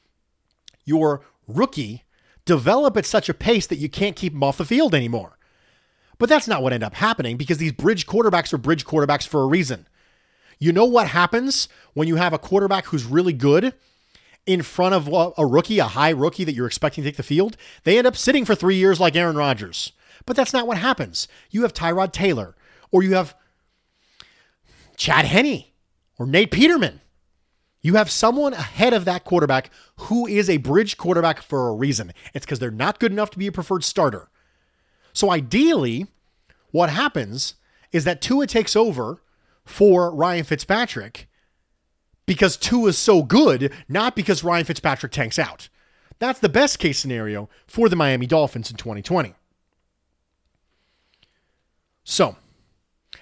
your 0.85 1.23
rookie 1.49 2.05
develop 2.45 2.99
at 2.99 3.07
such 3.07 3.31
a 3.31 3.35
pace 3.35 3.67
that 3.69 3.77
you 3.77 3.89
can't 3.89 4.17
keep 4.17 4.35
him 4.35 4.43
off 4.43 4.59
the 4.59 4.65
field 4.67 4.95
anymore. 4.95 5.39
But 6.19 6.29
that's 6.29 6.49
not 6.49 6.63
what 6.63 6.75
ended 6.75 6.87
up 6.87 6.95
happening 6.95 7.39
because 7.39 7.59
these 7.59 7.73
bridge 7.73 8.07
quarterbacks 8.07 8.53
are 8.53 8.59
bridge 8.59 8.85
quarterbacks 8.85 9.27
for 9.27 9.43
a 9.43 9.47
reason. 9.47 9.87
You 10.63 10.73
know 10.73 10.85
what 10.85 11.09
happens 11.09 11.67
when 11.93 12.07
you 12.07 12.15
have 12.15 12.33
a 12.33 12.39
quarterback 12.39 12.87
who's 12.87 13.05
really 13.05 13.33
good 13.33 13.75
in 14.47 14.63
front 14.63 14.95
of 14.95 15.09
a 15.37 15.45
rookie, 15.45 15.81
a 15.81 15.87
high 15.87 16.11
rookie 16.11 16.45
that 16.45 16.53
you're 16.55 16.69
expecting 16.69 17.03
to 17.03 17.11
take 17.11 17.17
the 17.17 17.25
field? 17.25 17.57
They 17.83 17.99
end 17.99 18.07
up 18.07 18.17
sitting 18.17 18.45
for 18.45 18.55
three 18.55 18.77
years 18.77 19.01
like 19.01 19.17
Aaron 19.17 19.35
Rodgers. 19.35 19.91
But 20.25 20.37
that's 20.37 20.53
not 20.53 20.69
what 20.69 20.79
happens. 20.79 21.27
You 21.51 21.63
have 21.63 21.75
Tyrod 21.75 22.13
Taylor, 22.13 22.55
or 22.93 23.03
you 23.03 23.15
have 23.15 23.35
Chad 24.97 25.25
Henne, 25.25 25.65
or 26.17 26.27
Nate 26.27 26.53
Peterman. 26.53 27.01
You 27.81 27.95
have 27.95 28.09
someone 28.09 28.53
ahead 28.53 28.95
of 28.95 29.05
that 29.05 29.25
quarterback 29.25 29.69
who 29.97 30.29
is 30.29 30.49
a 30.49 30.59
bridge 30.59 30.97
quarterback 30.97 31.43
for 31.43 31.71
a 31.71 31.75
reason. 31.75 32.13
It's 32.35 32.47
because 32.47 32.61
they're 32.61 32.71
not 32.71 33.01
good 33.01 33.11
enough 33.11 33.31
to 33.31 33.39
be 33.39 33.49
a 33.49 33.53
preferred 33.53 33.83
starter. 33.83 34.29
So 35.13 35.33
ideally, 35.33 36.07
what 36.71 36.89
happens 36.89 37.57
is 37.91 38.05
that 38.05 38.23
Tua 38.23 38.47
takes 38.47 38.77
over 38.77 39.22
for 39.65 40.15
Ryan 40.15 40.45
Fitzpatrick 40.45 41.29
because 42.27 42.57
Tua 42.57 42.91
is 42.91 42.99
so 42.99 43.23
good, 43.23 43.73
not 43.89 44.17
because 44.17 44.45
Ryan 44.45 44.65
Fitzpatrick 44.65 45.13
tanks 45.13 45.39
out. 45.39 45.69
That's 46.19 46.41
the 46.41 46.49
best 46.49 46.79
case 46.79 46.99
scenario 46.99 47.49
for 47.67 47.89
the 47.89 47.97
Miami 47.97 48.27
Dolphins 48.27 48.71
in 48.71 48.77
2020. 48.77 49.35
So, 52.05 52.37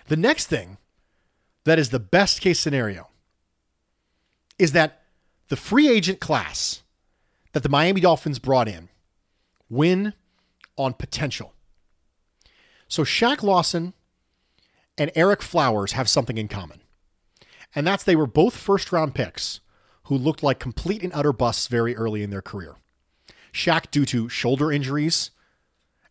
the 0.08 0.16
next 0.16 0.46
thing 0.46 0.78
that 1.64 1.78
is 1.78 1.90
the 1.90 2.00
best 2.00 2.40
case 2.40 2.58
scenario 2.58 3.08
is 4.58 4.72
that 4.72 5.02
the 5.48 5.56
free 5.56 5.88
agent 5.88 6.20
class 6.20 6.82
that 7.52 7.62
the 7.62 7.68
Miami 7.68 8.00
Dolphins 8.00 8.38
brought 8.38 8.68
in 8.68 8.88
win 9.68 10.14
on 10.76 10.94
potential. 10.94 11.54
So 12.88 13.04
Shaq 13.04 13.42
Lawson 13.42 13.94
and 14.98 15.12
Ereck 15.14 15.42
Flowers 15.42 15.92
have 15.92 16.08
something 16.08 16.38
in 16.38 16.48
common. 16.48 16.82
And 17.74 17.86
that's 17.86 18.04
they 18.04 18.16
were 18.16 18.26
both 18.26 18.56
first 18.56 18.92
round 18.92 19.14
picks 19.14 19.60
who 20.04 20.16
looked 20.16 20.42
like 20.42 20.58
complete 20.58 21.02
and 21.02 21.12
utter 21.14 21.32
busts 21.32 21.68
very 21.68 21.94
early 21.96 22.22
in 22.22 22.30
their 22.30 22.42
career. 22.42 22.76
Shaq 23.52 23.90
due 23.90 24.04
to 24.06 24.28
shoulder 24.28 24.72
injuries 24.72 25.30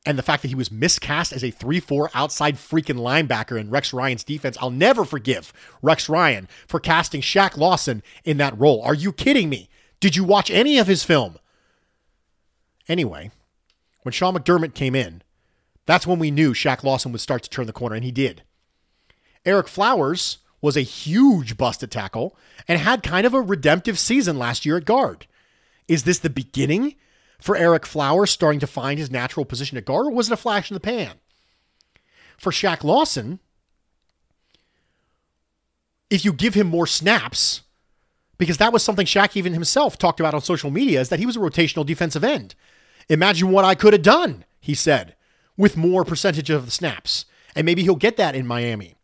and 0.05 0.17
the 0.17 0.23
fact 0.23 0.41
that 0.41 0.47
he 0.47 0.55
was 0.55 0.71
miscast 0.71 1.33
as 1.33 1.43
a 1.43 1.51
3-4 1.51 2.09
outside 2.13 2.55
freaking 2.55 2.97
linebacker 2.97 3.59
in 3.59 3.69
Rex 3.69 3.93
Ryan's 3.93 4.23
defense. 4.23 4.57
I'll 4.61 4.71
never 4.71 5.03
forgive 5.03 5.51
Rex 5.81 6.07
Ryan 6.07 6.47
for 6.67 6.79
casting 6.79 7.21
Shaq 7.21 7.57
Lawson 7.57 8.01
in 8.23 8.37
that 8.37 8.57
role. 8.57 8.81
Are 8.81 8.93
you 8.93 9.11
kidding 9.11 9.49
me? 9.49 9.69
Did 9.99 10.15
you 10.15 10.23
watch 10.23 10.49
any 10.49 10.77
of 10.77 10.87
his 10.87 11.03
film? 11.03 11.37
Anyway, 12.87 13.31
when 14.03 14.13
Sean 14.13 14.33
McDermott 14.33 14.73
came 14.73 14.95
in, 14.95 15.21
that's 15.85 16.07
when 16.07 16.19
we 16.19 16.31
knew 16.31 16.53
Shaq 16.53 16.83
Lawson 16.83 17.11
would 17.11 17.21
start 17.21 17.43
to 17.43 17.49
turn 17.49 17.67
the 17.67 17.73
corner, 17.73 17.95
and 17.95 18.05
he 18.05 18.11
did. 18.11 18.43
Ereck 19.45 19.67
Flowers 19.67 20.39
was 20.61 20.75
a 20.75 20.81
huge 20.81 21.57
bust 21.57 21.79
busted 21.79 21.91
tackle 21.91 22.37
and 22.67 22.79
had 22.79 23.03
kind 23.03 23.25
of 23.25 23.33
a 23.33 23.41
redemptive 23.41 23.97
season 23.97 24.37
last 24.37 24.65
year 24.65 24.77
at 24.77 24.85
guard. 24.85 25.25
Is 25.87 26.03
this 26.03 26.19
the 26.19 26.29
beginning 26.29 26.95
for 27.39 27.55
Ereck 27.55 27.85
Flowers 27.85 28.31
starting 28.31 28.59
to 28.59 28.67
find 28.67 28.99
his 28.99 29.09
natural 29.09 29.45
position 29.45 29.77
at 29.77 29.85
guard, 29.85 30.07
or 30.07 30.11
was 30.11 30.29
it 30.29 30.33
a 30.33 30.37
flash 30.37 30.69
in 30.69 30.73
the 30.73 30.79
pan? 30.79 31.13
For 32.37 32.51
Shaq 32.51 32.83
Lawson, 32.83 33.39
if 36.09 36.25
you 36.25 36.33
give 36.33 36.53
him 36.53 36.67
more 36.67 36.87
snaps, 36.87 37.61
because 38.37 38.57
that 38.57 38.73
was 38.73 38.83
something 38.83 39.05
Shaq 39.05 39.35
even 39.35 39.53
himself 39.53 39.97
talked 39.97 40.19
about 40.19 40.33
on 40.33 40.41
social 40.41 40.71
media, 40.71 41.01
is 41.01 41.09
that 41.09 41.19
he 41.19 41.25
was 41.25 41.37
a 41.37 41.39
rotational 41.39 41.85
defensive 41.85 42.23
end. 42.23 42.55
Imagine 43.07 43.51
what 43.51 43.65
I 43.65 43.75
could 43.75 43.93
have 43.93 44.01
done, 44.01 44.45
he 44.59 44.73
said, 44.73 45.15
with 45.57 45.75
more 45.77 46.05
percentage 46.05 46.49
of 46.49 46.65
the 46.65 46.71
snaps. 46.71 47.25
And 47.55 47.65
maybe 47.65 47.83
he'll 47.83 47.95
get 47.95 48.17
that 48.17 48.35
in 48.35 48.45
Miami. 48.45 48.95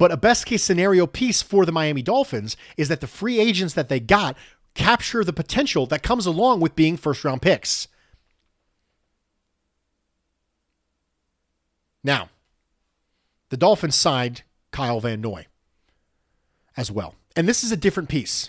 But 0.00 0.10
a 0.10 0.16
best 0.16 0.46
case 0.46 0.64
scenario 0.64 1.06
piece 1.06 1.42
for 1.42 1.66
the 1.66 1.72
Miami 1.72 2.00
Dolphins 2.00 2.56
is 2.78 2.88
that 2.88 3.02
the 3.02 3.06
free 3.06 3.38
agents 3.38 3.74
that 3.74 3.90
they 3.90 4.00
got 4.00 4.34
capture 4.74 5.22
the 5.22 5.32
potential 5.34 5.84
that 5.84 6.02
comes 6.02 6.24
along 6.24 6.60
with 6.60 6.74
being 6.74 6.96
first 6.96 7.22
round 7.22 7.42
picks. 7.42 7.86
Now, 12.02 12.30
the 13.50 13.58
Dolphins 13.58 13.94
signed 13.94 14.42
Kyle 14.70 15.00
Van 15.00 15.20
Noy 15.20 15.44
as 16.78 16.90
well. 16.90 17.14
And 17.36 17.46
this 17.46 17.62
is 17.62 17.70
a 17.70 17.76
different 17.76 18.08
piece. 18.08 18.48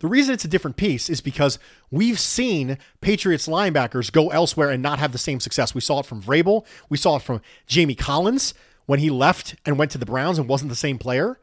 The 0.00 0.08
reason 0.08 0.32
it's 0.32 0.46
a 0.46 0.48
different 0.48 0.78
piece 0.78 1.10
is 1.10 1.20
because 1.20 1.58
we've 1.90 2.18
seen 2.18 2.78
Patriots 3.02 3.48
linebackers 3.48 4.10
go 4.10 4.30
elsewhere 4.30 4.70
and 4.70 4.82
not 4.82 4.98
have 4.98 5.12
the 5.12 5.18
same 5.18 5.40
success. 5.40 5.74
We 5.74 5.82
saw 5.82 6.00
it 6.00 6.06
from 6.06 6.22
Vrabel. 6.22 6.64
We 6.88 6.96
saw 6.96 7.16
it 7.16 7.22
from 7.22 7.42
Jamie 7.66 7.94
Collins 7.94 8.54
when 8.86 9.00
he 9.00 9.10
left 9.10 9.54
and 9.64 9.78
went 9.78 9.90
to 9.92 9.98
the 9.98 10.06
Browns 10.06 10.38
and 10.38 10.48
wasn't 10.48 10.70
the 10.70 10.76
same 10.76 10.98
player. 10.98 11.38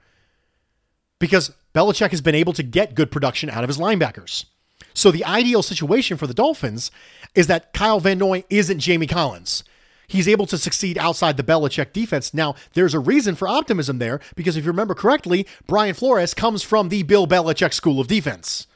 Because 1.20 1.52
Belichick 1.74 2.12
has 2.12 2.22
been 2.22 2.36
able 2.36 2.54
to 2.54 2.64
get 2.64 2.96
good 2.96 3.12
production 3.12 3.50
out 3.50 3.64
of 3.64 3.68
his 3.70 3.78
linebackers. 3.78 4.46
So 4.94 5.12
the 5.12 5.24
ideal 5.24 5.64
situation 5.64 6.18
for 6.18 6.28
the 6.28 6.34
Dolphins 6.34 6.92
is 7.36 7.48
that 7.48 7.74
Kyle 7.74 8.00
Van 8.00 8.18
Noy 8.18 8.44
isn't 8.50 8.80
Jamie 8.80 9.08
Collins 9.08 9.64
he's 10.12 10.28
able 10.28 10.46
to 10.46 10.58
succeed 10.58 10.98
outside 10.98 11.38
the 11.38 11.44
Belichick 11.44 11.94
defense. 11.94 12.34
Now, 12.34 12.56
there's 12.74 12.94
a 12.94 13.00
reason 13.00 13.36
for 13.36 13.48
optimism 13.48 13.98
there 14.00 14.20
because 14.36 14.58
if 14.58 14.66
you 14.66 14.72
remember 14.72 14.94
correctly, 14.94 15.48
Brian 15.68 15.94
Flores 15.94 16.34
comes 16.34 16.62
from 16.62 16.90
the 16.90 17.04
Bill 17.04 17.26
Belichick 17.26 17.74
School 17.74 18.00
of 18.00 18.08
Defense. 18.08 18.68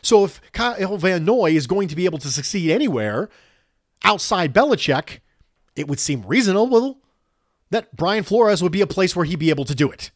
So 0.00 0.24
if 0.24 0.40
Kyle 0.52 0.96
Van 0.96 1.24
Noy 1.24 1.52
is 1.52 1.66
going 1.66 1.88
to 1.88 1.96
be 1.96 2.06
able 2.06 2.18
to 2.18 2.28
succeed 2.28 2.70
anywhere 2.70 3.28
outside 4.02 4.54
Belichick, 4.54 5.18
it 5.76 5.86
would 5.88 6.00
seem 6.00 6.22
reasonable 6.26 6.98
that 7.72 7.96
Brian 7.96 8.22
Flores 8.22 8.62
would 8.62 8.70
be 8.70 8.82
a 8.82 8.86
place 8.86 9.16
where 9.16 9.24
he'd 9.24 9.38
be 9.38 9.50
able 9.50 9.64
to 9.64 9.74
do 9.74 9.90
it. 9.90 10.10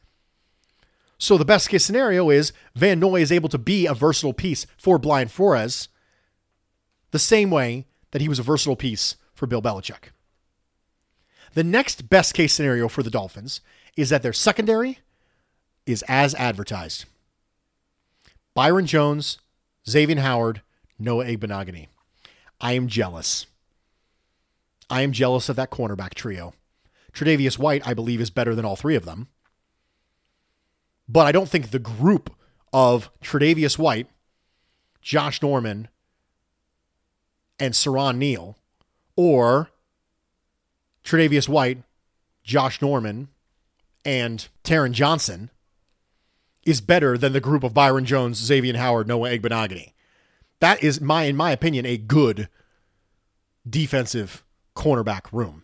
So 1.18 1.38
the 1.38 1.44
best 1.44 1.70
case 1.70 1.84
scenario 1.84 2.28
is 2.28 2.52
Van 2.74 3.00
Noy 3.00 3.22
is 3.22 3.32
able 3.32 3.48
to 3.48 3.58
be 3.58 3.86
a 3.86 3.94
versatile 3.94 4.34
piece 4.34 4.66
for 4.76 4.98
Brian 4.98 5.28
Flores 5.28 5.88
the 7.12 7.18
same 7.18 7.50
way 7.50 7.86
that 8.10 8.20
he 8.20 8.28
was 8.28 8.38
a 8.38 8.42
versatile 8.42 8.76
piece 8.76 9.16
for 9.32 9.46
Bill 9.46 9.62
Belichick. 9.62 10.10
The 11.54 11.64
next 11.64 12.10
best 12.10 12.34
case 12.34 12.52
scenario 12.52 12.88
for 12.88 13.02
the 13.02 13.10
Dolphins 13.10 13.62
is 13.96 14.10
that 14.10 14.22
their 14.22 14.34
secondary 14.34 14.98
is 15.86 16.04
as 16.08 16.34
advertised. 16.34 17.06
Byron 18.52 18.84
Jones, 18.84 19.38
Xavier 19.88 20.20
Howard, 20.20 20.60
Noah 20.98 21.24
Igbinoghene. 21.24 21.86
I 22.60 22.74
am 22.74 22.86
jealous. 22.86 23.46
I 24.90 25.00
am 25.00 25.12
jealous 25.12 25.48
of 25.48 25.56
that 25.56 25.70
cornerback 25.70 26.12
trio. 26.12 26.52
Tre'Davious 27.16 27.58
White, 27.58 27.86
I 27.86 27.94
believe, 27.94 28.20
is 28.20 28.28
better 28.28 28.54
than 28.54 28.66
all 28.66 28.76
three 28.76 28.94
of 28.94 29.06
them. 29.06 29.28
But 31.08 31.26
I 31.26 31.32
don't 31.32 31.48
think 31.48 31.70
the 31.70 31.78
group 31.78 32.34
of 32.74 33.10
Tre'Davious 33.22 33.78
White, 33.78 34.08
Josh 35.00 35.40
Norman, 35.40 35.88
and 37.58 37.72
Siran 37.72 38.18
Neal, 38.18 38.58
or 39.16 39.70
Tre'Davious 41.04 41.48
White, 41.48 41.82
Josh 42.44 42.82
Norman, 42.82 43.28
and 44.04 44.46
Taron 44.62 44.92
Johnson 44.92 45.50
is 46.66 46.82
better 46.82 47.16
than 47.16 47.32
the 47.32 47.40
group 47.40 47.64
of 47.64 47.72
Byron 47.72 48.04
Jones, 48.04 48.36
Xavier 48.36 48.76
Howard, 48.76 49.08
Noah 49.08 49.30
Igbinoghene. 49.30 49.92
That 50.60 50.82
is 50.82 51.00
my, 51.00 51.24
in 51.24 51.36
my 51.36 51.50
opinion, 51.52 51.86
a 51.86 51.96
good 51.96 52.48
defensive 53.68 54.44
cornerback 54.76 55.32
room. 55.32 55.62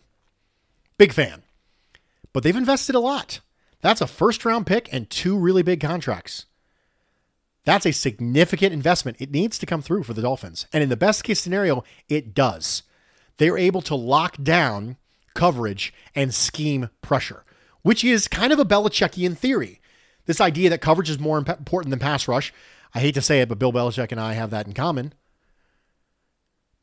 Big 0.97 1.13
fan. 1.13 1.43
But 2.31 2.43
they've 2.43 2.55
invested 2.55 2.95
a 2.95 2.99
lot. 2.99 3.39
That's 3.81 4.01
a 4.01 4.07
first 4.07 4.45
round 4.45 4.65
pick 4.65 4.89
and 4.91 5.09
two 5.09 5.37
really 5.37 5.63
big 5.63 5.81
contracts. 5.81 6.45
That's 7.65 7.85
a 7.85 7.93
significant 7.93 8.73
investment. 8.73 9.17
It 9.19 9.31
needs 9.31 9.57
to 9.59 9.65
come 9.65 9.81
through 9.81 10.03
for 10.03 10.13
the 10.13 10.21
Dolphins. 10.21 10.67
And 10.73 10.83
in 10.83 10.89
the 10.89 10.97
best 10.97 11.23
case 11.23 11.39
scenario, 11.39 11.83
it 12.09 12.33
does. 12.33 12.83
They're 13.37 13.57
able 13.57 13.81
to 13.83 13.95
lock 13.95 14.41
down 14.41 14.97
coverage 15.33 15.93
and 16.13 16.33
scheme 16.33 16.89
pressure, 17.01 17.43
which 17.81 18.03
is 18.03 18.27
kind 18.27 18.53
of 18.53 18.59
a 18.59 18.65
Belichickian 18.65 19.37
theory. 19.37 19.79
This 20.25 20.41
idea 20.41 20.69
that 20.69 20.81
coverage 20.81 21.09
is 21.09 21.19
more 21.19 21.37
important 21.37 21.89
than 21.89 21.99
pass 21.99 22.27
rush. 22.27 22.53
I 22.93 22.99
hate 22.99 23.15
to 23.15 23.21
say 23.21 23.41
it, 23.41 23.49
but 23.49 23.59
Bill 23.59 23.73
Belichick 23.73 24.11
and 24.11 24.21
I 24.21 24.33
have 24.33 24.51
that 24.51 24.67
in 24.67 24.73
common. 24.73 25.13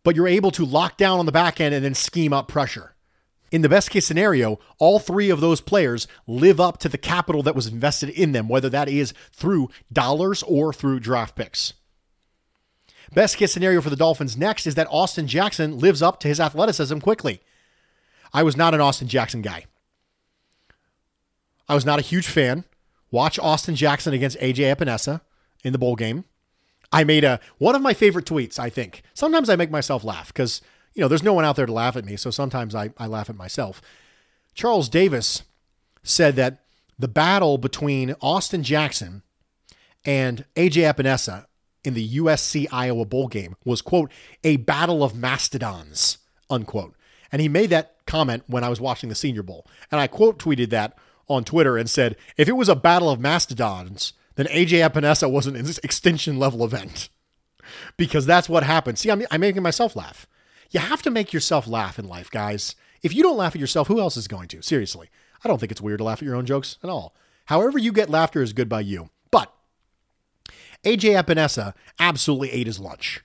But 0.02 0.16
you're 0.16 0.28
able 0.28 0.50
to 0.52 0.64
lock 0.64 0.96
down 0.96 1.18
on 1.18 1.26
the 1.26 1.32
back 1.32 1.60
end 1.60 1.74
and 1.74 1.84
then 1.84 1.94
scheme 1.94 2.32
up 2.32 2.48
pressure. 2.48 2.94
In 3.50 3.62
the 3.62 3.68
best 3.68 3.90
case 3.90 4.06
scenario, 4.06 4.60
all 4.78 4.98
three 4.98 5.28
of 5.28 5.40
those 5.40 5.60
players 5.60 6.06
live 6.26 6.60
up 6.60 6.78
to 6.78 6.88
the 6.88 6.98
capital 6.98 7.42
that 7.42 7.56
was 7.56 7.66
invested 7.66 8.08
in 8.10 8.32
them, 8.32 8.48
whether 8.48 8.68
that 8.68 8.88
is 8.88 9.12
through 9.32 9.70
dollars 9.92 10.42
or 10.44 10.72
through 10.72 11.00
draft 11.00 11.34
picks. 11.34 11.72
Best 13.12 13.36
case 13.36 13.52
scenario 13.52 13.80
for 13.80 13.90
the 13.90 13.96
Dolphins 13.96 14.36
next 14.36 14.68
is 14.68 14.76
that 14.76 14.86
Austin 14.88 15.26
Jackson 15.26 15.78
lives 15.78 16.00
up 16.00 16.20
to 16.20 16.28
his 16.28 16.38
athleticism 16.38 16.98
quickly. 16.98 17.40
I 18.32 18.44
was 18.44 18.56
not 18.56 18.72
an 18.72 18.80
Austin 18.80 19.08
Jackson 19.08 19.42
guy. 19.42 19.64
I 21.68 21.74
was 21.74 21.84
not 21.84 21.98
a 21.98 22.02
huge 22.02 22.28
fan. 22.28 22.64
Watch 23.10 23.38
Austin 23.40 23.74
Jackson 23.74 24.14
against 24.14 24.38
AJ 24.38 24.76
Epenesa 24.76 25.22
in 25.64 25.72
the 25.72 25.78
bowl 25.78 25.96
game. 25.96 26.24
I 26.92 27.04
made 27.04 27.24
a 27.24 27.40
one 27.58 27.74
of 27.74 27.82
my 27.82 27.94
favorite 27.94 28.26
tweets, 28.26 28.58
I 28.58 28.70
think. 28.70 29.02
Sometimes 29.14 29.48
I 29.48 29.56
make 29.56 29.70
myself 29.70 30.04
laugh 30.04 30.28
because, 30.28 30.60
you 30.94 31.00
know, 31.02 31.08
there's 31.08 31.22
no 31.22 31.32
one 31.32 31.44
out 31.44 31.56
there 31.56 31.66
to 31.66 31.72
laugh 31.72 31.96
at 31.96 32.04
me, 32.04 32.16
so 32.16 32.30
sometimes 32.30 32.74
I, 32.74 32.90
I 32.98 33.06
laugh 33.06 33.30
at 33.30 33.36
myself. 33.36 33.80
Charles 34.54 34.88
Davis 34.88 35.42
said 36.02 36.36
that 36.36 36.64
the 36.98 37.08
battle 37.08 37.58
between 37.58 38.14
Austin 38.20 38.62
Jackson 38.62 39.22
and 40.04 40.44
AJ 40.56 40.92
Epenesa 40.92 41.46
in 41.84 41.94
the 41.94 42.16
USC 42.16 42.66
Iowa 42.70 43.04
bowl 43.04 43.28
game 43.28 43.56
was, 43.64 43.82
quote, 43.82 44.10
a 44.44 44.56
battle 44.56 45.02
of 45.02 45.14
mastodons, 45.14 46.18
unquote. 46.48 46.94
And 47.32 47.40
he 47.40 47.48
made 47.48 47.70
that 47.70 47.96
comment 48.06 48.42
when 48.46 48.64
I 48.64 48.68
was 48.68 48.80
watching 48.80 49.08
the 49.08 49.14
Senior 49.14 49.42
Bowl. 49.42 49.66
And 49.90 50.00
I 50.00 50.06
quote 50.06 50.38
tweeted 50.38 50.70
that 50.70 50.96
on 51.28 51.44
Twitter 51.44 51.76
and 51.76 51.88
said, 51.88 52.16
if 52.36 52.48
it 52.48 52.56
was 52.56 52.68
a 52.68 52.74
battle 52.74 53.08
of 53.08 53.20
mastodons, 53.20 54.12
then 54.34 54.46
AJ 54.46 54.88
Epenesa 54.90 55.30
was 55.30 55.46
an 55.46 55.56
extinction 55.56 56.38
level 56.38 56.64
event. 56.64 57.08
Because 57.96 58.26
that's 58.26 58.48
what 58.48 58.64
happened. 58.64 58.98
See, 58.98 59.10
I'm, 59.10 59.22
I'm 59.30 59.42
making 59.42 59.62
myself 59.62 59.94
laugh. 59.94 60.26
You 60.70 60.80
have 60.80 61.02
to 61.02 61.10
make 61.10 61.32
yourself 61.32 61.66
laugh 61.66 61.98
in 61.98 62.06
life, 62.06 62.30
guys. 62.30 62.76
If 63.02 63.14
you 63.14 63.22
don't 63.22 63.36
laugh 63.36 63.54
at 63.54 63.60
yourself, 63.60 63.88
who 63.88 64.00
else 64.00 64.16
is 64.16 64.28
going 64.28 64.48
to? 64.48 64.62
Seriously. 64.62 65.08
I 65.44 65.48
don't 65.48 65.58
think 65.58 65.72
it's 65.72 65.80
weird 65.80 65.98
to 65.98 66.04
laugh 66.04 66.22
at 66.22 66.26
your 66.26 66.36
own 66.36 66.46
jokes 66.46 66.78
at 66.82 66.90
all. 66.90 67.14
However, 67.46 67.78
you 67.78 67.92
get 67.92 68.10
laughter 68.10 68.42
is 68.42 68.52
good 68.52 68.68
by 68.68 68.80
you. 68.80 69.10
But 69.30 69.52
AJ 70.84 71.20
Epenesa 71.20 71.74
absolutely 71.98 72.52
ate 72.52 72.66
his 72.66 72.78
lunch. 72.78 73.24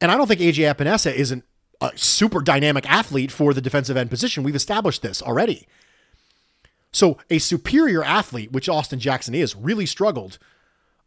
And 0.00 0.10
I 0.10 0.16
don't 0.16 0.28
think 0.28 0.40
AJ 0.40 0.74
Epenesa 0.74 1.12
isn't 1.12 1.44
a 1.80 1.90
super 1.96 2.40
dynamic 2.40 2.88
athlete 2.90 3.30
for 3.30 3.52
the 3.52 3.60
defensive 3.60 3.96
end 3.96 4.10
position. 4.10 4.42
We've 4.42 4.54
established 4.54 5.02
this 5.02 5.22
already. 5.22 5.66
So 6.92 7.18
a 7.28 7.38
superior 7.38 8.02
athlete, 8.02 8.52
which 8.52 8.68
Austin 8.68 8.98
Jackson 8.98 9.34
is, 9.34 9.54
really 9.54 9.86
struggled 9.86 10.38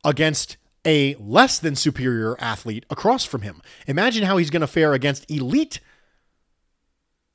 against 0.03 0.57
a 0.85 1.15
less 1.19 1.59
than 1.59 1.75
superior 1.75 2.35
athlete 2.39 2.85
across 2.89 3.23
from 3.23 3.41
him. 3.41 3.61
Imagine 3.87 4.23
how 4.23 4.37
he's 4.37 4.49
going 4.49 4.61
to 4.61 4.67
fare 4.67 4.93
against 4.93 5.29
elite 5.29 5.79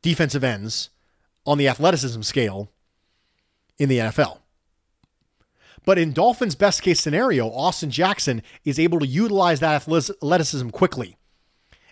defensive 0.03 0.45
ends 0.45 0.91
on 1.45 1.59
the 1.59 1.69
athleticism 1.69 2.23
scale 2.23 2.71
in 3.79 3.89
the 3.89 3.99
NFL. 3.99 4.39
But 5.85 5.99
in 5.99 6.13
Dolphins' 6.13 6.57
best 6.57 6.83
case 6.83 7.01
scenario, 7.01 7.49
Austin 7.49 7.91
Jackson 7.91 8.43
is 8.65 8.79
able 8.79 8.99
to 8.99 9.07
utilize 9.07 9.61
that 9.61 9.75
athleticism 9.75 10.71
quickly. 10.71 11.17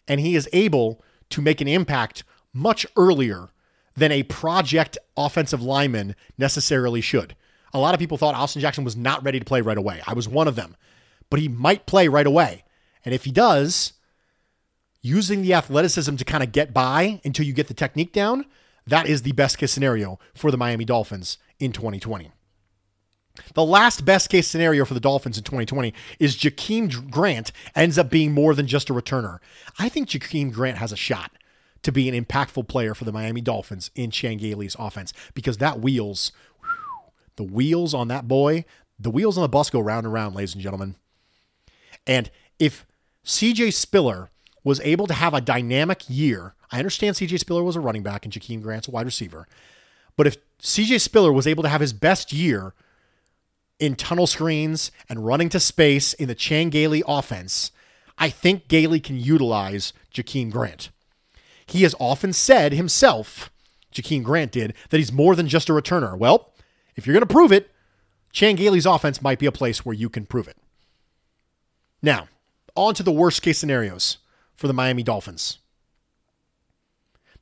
And 0.09 0.21
he 0.21 0.35
is 0.35 0.49
able 0.53 1.03
to 1.31 1.40
make 1.40 1.61
an 1.61 1.69
impact 1.69 2.25
much 2.53 2.85
earlier 2.97 3.51
than 3.97 4.11
a 4.11 4.25
project 4.25 4.99
offensive 5.17 5.62
lineman 5.62 6.17
necessarily 6.37 7.01
should. 7.01 7.37
A 7.73 7.79
lot 7.79 7.95
of 7.95 8.01
people 8.01 8.19
thought 8.19 8.35
Austin 8.35 8.61
Jackson 8.61 8.85
was 8.85 8.97
not 8.97 9.25
ready 9.25 9.38
to 9.38 9.45
play 9.45 9.61
right 9.61 9.79
away. 9.79 10.03
I 10.07 10.14
was 10.14 10.29
one 10.29 10.49
of 10.49 10.57
them, 10.57 10.77
but 11.30 11.40
he 11.40 11.48
might 11.48 11.87
play 11.87 12.08
right 12.08 12.26
away. 12.26 12.64
And 13.04 13.14
if 13.14 13.24
he 13.24 13.32
does, 13.32 13.92
using 15.02 15.42
the 15.42 15.54
athleticism 15.54 16.16
to 16.16 16.24
kind 16.24 16.42
of 16.42 16.52
get 16.52 16.72
by 16.72 17.20
until 17.24 17.44
you 17.44 17.52
get 17.52 17.68
the 17.68 17.74
technique 17.74 18.12
down, 18.12 18.46
that 18.87 19.06
is 19.06 19.22
the 19.22 19.32
best 19.32 19.58
case 19.58 19.72
scenario 19.72 20.18
for 20.34 20.50
the 20.50 20.56
Miami 20.56 20.84
Dolphins 20.84 21.38
in 21.58 21.72
2020. 21.72 22.30
The 23.54 23.64
last 23.64 24.04
best 24.04 24.30
case 24.30 24.46
scenario 24.46 24.84
for 24.84 24.94
the 24.94 25.00
Dolphins 25.00 25.37
in 25.37 25.44
2020 25.44 25.92
is 26.20 26.37
Jakeem 26.37 27.10
Grant 27.10 27.50
ends 27.74 27.98
up 27.98 28.08
being 28.08 28.32
more 28.32 28.54
than 28.54 28.66
just 28.66 28.90
a 28.90 28.94
returner. 28.94 29.38
I 29.78 29.88
think 29.88 30.08
Jakeem 30.08 30.52
Grant 30.52 30.78
has 30.78 30.92
a 30.92 30.96
shot 30.96 31.32
to 31.82 31.92
be 31.92 32.08
an 32.08 32.24
impactful 32.24 32.68
player 32.68 32.94
for 32.94 33.04
the 33.04 33.12
Miami 33.12 33.40
Dolphins 33.40 33.90
in 33.94 34.10
Chan 34.10 34.38
Gailey's 34.38 34.76
offense 34.78 35.12
because 35.34 35.58
that 35.58 35.80
wheels, 35.80 36.32
whew, 36.60 37.12
the 37.37 37.42
wheels 37.42 37.92
on 37.92 38.08
that 38.08 38.28
boy, 38.28 38.64
the 38.98 39.10
wheels 39.10 39.37
on 39.37 39.42
the 39.42 39.48
bus 39.48 39.68
go 39.68 39.80
round 39.80 40.06
and 40.06 40.12
round, 40.12 40.34
ladies 40.34 40.54
and 40.54 40.62
gentlemen. 40.62 40.94
And 42.07 42.31
if 42.59 42.87
CJ 43.25 43.73
Spiller 43.73 44.31
was 44.62 44.81
able 44.81 45.07
to 45.07 45.14
have 45.14 45.35
a 45.35 45.40
dynamic 45.40 46.03
year, 46.09 46.55
I 46.71 46.79
understand 46.79 47.17
CJ 47.17 47.38
Spiller 47.38 47.62
was 47.62 47.77
a 47.77 47.81
running 47.81 48.03
back 48.03 48.25
and 48.25 48.33
Jakeem 48.33 48.62
Grant's 48.62 48.88
a 48.88 48.90
wide 48.90 49.07
receiver, 49.07 49.47
but 50.17 50.27
if 50.27 50.37
CJ 50.61 51.01
Spiller 51.01 51.33
was 51.33 51.47
able 51.47 51.62
to 51.62 51.69
have 51.69 51.81
his 51.81 51.93
best 51.93 52.33
year 52.33 52.75
in 53.79 53.97
tunnel 53.97 54.27
screens 54.27 54.90
and 55.09 55.27
running 55.27 55.49
to 55.51 55.61
space 55.61 56.14
in 56.14 56.29
the 56.29 56.35
Chan 56.35 56.71
Gailey 56.71 57.03
offense, 57.07 57.71
I 58.17 58.31
think 58.31 58.69
Gailey 58.69 59.01
can 59.01 59.19
utilize 59.19 59.93
Jakeem 60.12 60.51
Grant. 60.51 60.90
He 61.67 61.83
has 61.83 61.95
often 61.99 62.33
said 62.33 62.73
himself, 62.73 63.51
Jakeem 63.93 64.23
Grant 64.23 64.53
did, 64.53 64.75
that 64.90 64.99
he's 64.99 65.12
more 65.12 65.35
than 65.35 65.49
just 65.49 65.69
a 65.69 65.73
returner. 65.73 66.17
Well, 66.17 66.53
if 66.95 67.07
you're 67.07 67.14
going 67.14 67.27
to 67.27 67.33
prove 67.33 67.53
it, 67.53 67.71
Chan 68.33 68.57
Gailey's 68.57 68.87
offense 68.87 69.23
might 69.23 69.38
be 69.38 69.47
a 69.47 69.53
place 69.53 69.85
where 69.85 69.95
you 69.95 70.09
can 70.09 70.27
prove 70.27 70.49
it. 70.49 70.57
Now, 72.05 72.29
on 72.77 72.93
to 72.97 73.03
the 73.03 73.11
worst 73.11 73.40
case 73.40 73.59
scenarios 73.59 74.19
for 74.55 74.67
the 74.67 74.75
Miami 74.75 75.03
Dolphins. 75.03 75.61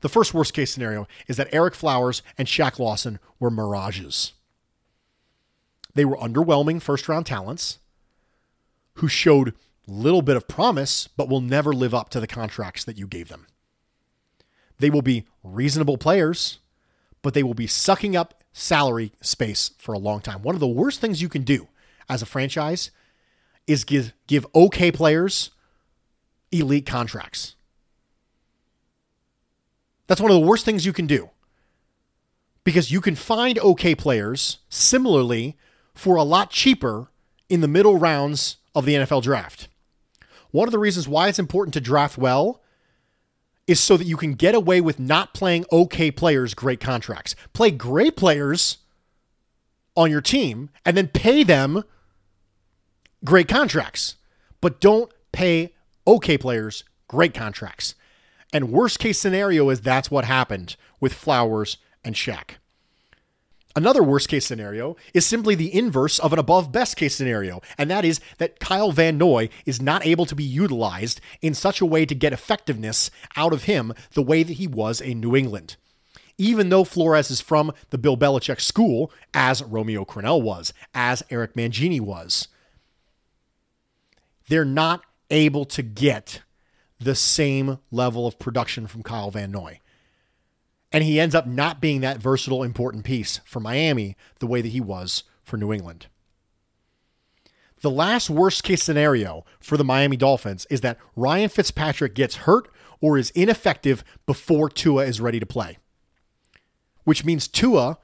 The 0.02 0.08
first 0.08 0.32
worst 0.32 0.54
case 0.54 0.70
scenario 0.70 1.08
is 1.26 1.36
that 1.36 1.50
Ereck 1.50 1.74
Flowers 1.74 2.22
and 2.38 2.46
Shaq 2.46 2.78
Lawson 2.78 3.18
were 3.40 3.50
mirages. 3.50 4.34
They 5.94 6.04
were 6.04 6.16
underwhelming 6.16 6.80
first 6.80 7.08
round 7.08 7.26
talents 7.26 7.80
who 8.94 9.08
showed 9.08 9.48
a 9.48 9.54
little 9.88 10.22
bit 10.22 10.36
of 10.36 10.46
promise 10.46 11.08
but 11.08 11.28
will 11.28 11.40
never 11.40 11.72
live 11.72 11.92
up 11.92 12.08
to 12.10 12.20
the 12.20 12.28
contracts 12.28 12.84
that 12.84 12.96
you 12.96 13.08
gave 13.08 13.30
them. 13.30 13.48
They 14.78 14.90
will 14.90 15.02
be 15.02 15.26
reasonable 15.42 15.98
players, 15.98 16.60
but 17.20 17.34
they 17.34 17.42
will 17.42 17.54
be 17.54 17.66
sucking 17.66 18.14
up 18.14 18.44
salary 18.52 19.10
space 19.20 19.72
for 19.78 19.92
a 19.92 19.98
long 19.98 20.20
time. 20.20 20.42
One 20.42 20.54
of 20.54 20.60
the 20.60 20.68
worst 20.68 21.00
things 21.00 21.20
you 21.20 21.28
can 21.28 21.42
do 21.42 21.66
as 22.08 22.22
a 22.22 22.26
franchise 22.26 22.92
is 23.66 23.84
give 23.84 24.12
give 24.26 24.46
okay 24.54 24.90
players 24.90 25.50
elite 26.50 26.86
contracts. 26.86 27.56
That's 30.06 30.20
one 30.20 30.30
of 30.30 30.40
the 30.40 30.46
worst 30.46 30.64
things 30.64 30.84
you 30.84 30.92
can 30.92 31.06
do. 31.06 31.30
Because 32.64 32.92
you 32.92 33.00
can 33.00 33.16
find 33.16 33.58
okay 33.58 33.94
players 33.94 34.58
similarly 34.68 35.56
for 35.94 36.16
a 36.16 36.22
lot 36.22 36.50
cheaper 36.50 37.10
in 37.48 37.60
the 37.60 37.68
middle 37.68 37.98
rounds 37.98 38.58
of 38.74 38.84
the 38.84 38.94
NFL 38.94 39.22
draft. 39.22 39.68
One 40.50 40.68
of 40.68 40.72
the 40.72 40.78
reasons 40.78 41.08
why 41.08 41.28
it's 41.28 41.38
important 41.38 41.74
to 41.74 41.80
draft 41.80 42.18
well 42.18 42.62
is 43.66 43.80
so 43.80 43.96
that 43.96 44.06
you 44.06 44.16
can 44.16 44.34
get 44.34 44.54
away 44.54 44.80
with 44.80 45.00
not 45.00 45.34
playing 45.34 45.64
okay 45.72 46.10
players 46.10 46.54
great 46.54 46.80
contracts. 46.80 47.34
Play 47.52 47.70
great 47.70 48.16
players 48.16 48.78
on 49.96 50.10
your 50.10 50.20
team 50.20 50.70
and 50.84 50.96
then 50.96 51.08
pay 51.08 51.42
them 51.42 51.84
great 53.24 53.48
contracts, 53.48 54.16
but 54.60 54.80
don't 54.80 55.12
pay 55.32 55.74
okay 56.06 56.36
players 56.38 56.84
great 57.08 57.34
contracts. 57.34 57.94
And 58.52 58.72
worst 58.72 58.98
case 58.98 59.18
scenario 59.18 59.68
is 59.70 59.80
that's 59.80 60.10
what 60.10 60.24
happened 60.24 60.76
with 61.00 61.14
Flowers 61.14 61.78
and 62.04 62.14
Shaq. 62.14 62.56
Another 63.74 64.02
worst 64.02 64.28
case 64.28 64.44
scenario 64.44 64.96
is 65.14 65.24
simply 65.24 65.54
the 65.54 65.74
inverse 65.74 66.18
of 66.18 66.34
an 66.34 66.38
above 66.38 66.72
best 66.72 66.96
case 66.96 67.14
scenario, 67.14 67.62
and 67.78 67.90
that 67.90 68.04
is 68.04 68.20
that 68.36 68.60
Kyle 68.60 68.92
Van 68.92 69.16
Noy 69.16 69.48
is 69.64 69.80
not 69.80 70.04
able 70.04 70.26
to 70.26 70.34
be 70.34 70.44
utilized 70.44 71.22
in 71.40 71.54
such 71.54 71.80
a 71.80 71.86
way 71.86 72.04
to 72.04 72.14
get 72.14 72.34
effectiveness 72.34 73.10
out 73.34 73.54
of 73.54 73.64
him 73.64 73.94
the 74.12 74.22
way 74.22 74.42
that 74.42 74.54
he 74.54 74.66
was 74.66 75.00
in 75.00 75.20
New 75.20 75.34
England. 75.34 75.76
Even 76.36 76.68
though 76.68 76.84
Flores 76.84 77.30
is 77.30 77.40
from 77.40 77.72
the 77.88 77.98
Bill 77.98 78.16
Belichick 78.16 78.60
school, 78.60 79.10
as 79.32 79.62
Romeo 79.62 80.04
Crennel 80.04 80.42
was, 80.42 80.74
as 80.92 81.22
Eric 81.30 81.54
Mangini 81.54 82.00
was, 82.00 82.48
they're 84.52 84.66
not 84.66 85.02
able 85.30 85.64
to 85.64 85.80
get 85.80 86.42
the 87.00 87.14
same 87.14 87.78
level 87.90 88.26
of 88.26 88.38
production 88.38 88.86
from 88.86 89.02
Kyle 89.02 89.30
Van 89.30 89.50
Noy. 89.50 89.80
And 90.92 91.02
he 91.02 91.18
ends 91.18 91.34
up 91.34 91.46
not 91.46 91.80
being 91.80 92.02
that 92.02 92.18
versatile, 92.18 92.62
important 92.62 93.02
piece 93.06 93.40
for 93.46 93.60
Miami 93.60 94.14
the 94.40 94.46
way 94.46 94.60
that 94.60 94.68
he 94.68 94.80
was 94.80 95.24
for 95.42 95.56
New 95.56 95.72
England. 95.72 96.08
The 97.80 97.90
last 97.90 98.28
worst 98.28 98.62
case 98.62 98.82
scenario 98.82 99.46
for 99.58 99.78
the 99.78 99.84
Miami 99.84 100.18
Dolphins 100.18 100.66
is 100.68 100.82
that 100.82 100.98
Ryan 101.16 101.48
Fitzpatrick 101.48 102.14
gets 102.14 102.36
hurt 102.36 102.68
or 103.00 103.16
is 103.16 103.30
ineffective 103.30 104.04
before 104.26 104.68
Tua 104.68 105.06
is 105.06 105.18
ready 105.18 105.40
to 105.40 105.46
play, 105.46 105.78
which 107.04 107.24
means 107.24 107.48
Tua 107.48 107.96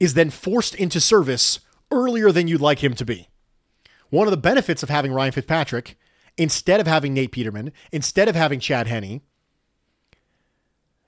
is 0.00 0.14
then 0.14 0.30
forced 0.30 0.74
into 0.74 1.02
service 1.02 1.60
earlier 1.90 2.32
than 2.32 2.48
you'd 2.48 2.62
like 2.62 2.82
him 2.82 2.94
to 2.94 3.04
be. 3.04 3.28
One 4.12 4.26
of 4.26 4.30
the 4.30 4.36
benefits 4.36 4.82
of 4.82 4.90
having 4.90 5.10
Ryan 5.10 5.32
Fitzpatrick 5.32 5.96
instead 6.36 6.80
of 6.80 6.86
having 6.86 7.14
Nate 7.14 7.32
Peterman, 7.32 7.72
instead 7.92 8.28
of 8.28 8.36
having 8.36 8.60
Chad 8.60 8.86
Henne, 8.86 9.22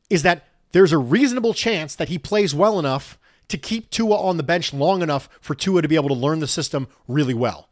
is 0.08 0.22
that 0.22 0.46
there's 0.72 0.90
a 0.90 0.96
reasonable 0.96 1.52
chance 1.52 1.94
that 1.94 2.08
he 2.08 2.18
plays 2.18 2.54
well 2.54 2.78
enough 2.78 3.18
to 3.48 3.58
keep 3.58 3.90
Tua 3.90 4.16
on 4.16 4.38
the 4.38 4.42
bench 4.42 4.72
long 4.72 5.02
enough 5.02 5.28
for 5.42 5.54
Tua 5.54 5.82
to 5.82 5.88
be 5.88 5.96
able 5.96 6.08
to 6.08 6.14
learn 6.14 6.40
the 6.40 6.46
system 6.46 6.88
really 7.06 7.34
well, 7.34 7.68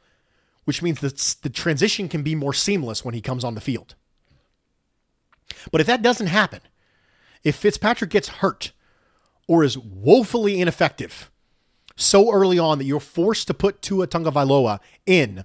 which 0.64 0.82
means 0.82 1.00
that 1.00 1.16
the 1.40 1.48
transition 1.48 2.10
can 2.10 2.22
be 2.22 2.34
more 2.34 2.52
seamless 2.52 3.02
when 3.02 3.14
he 3.14 3.22
comes 3.22 3.42
on 3.42 3.54
the 3.54 3.62
field. 3.62 3.94
But 5.70 5.80
if 5.80 5.86
that 5.86 6.02
doesn't 6.02 6.26
happen, 6.26 6.60
if 7.42 7.56
Fitzpatrick 7.56 8.10
gets 8.10 8.28
hurt 8.28 8.72
or 9.48 9.64
is 9.64 9.78
woefully 9.78 10.60
ineffective 10.60 11.30
so 11.96 12.32
early 12.32 12.58
on 12.58 12.78
that 12.78 12.84
you're 12.84 13.00
forced 13.00 13.46
to 13.48 13.54
put 13.54 13.82
Tua 13.82 14.06
Tagovailoa 14.06 14.80
in 15.06 15.44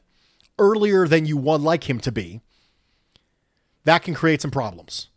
earlier 0.60 1.08
than 1.08 1.26
you 1.26 1.38
would 1.38 1.62
like 1.62 1.90
him 1.90 2.00
to 2.00 2.12
be, 2.12 2.42
that 3.84 4.04
can 4.04 4.14
create 4.14 4.42
some 4.42 4.52
problems. 4.52 5.10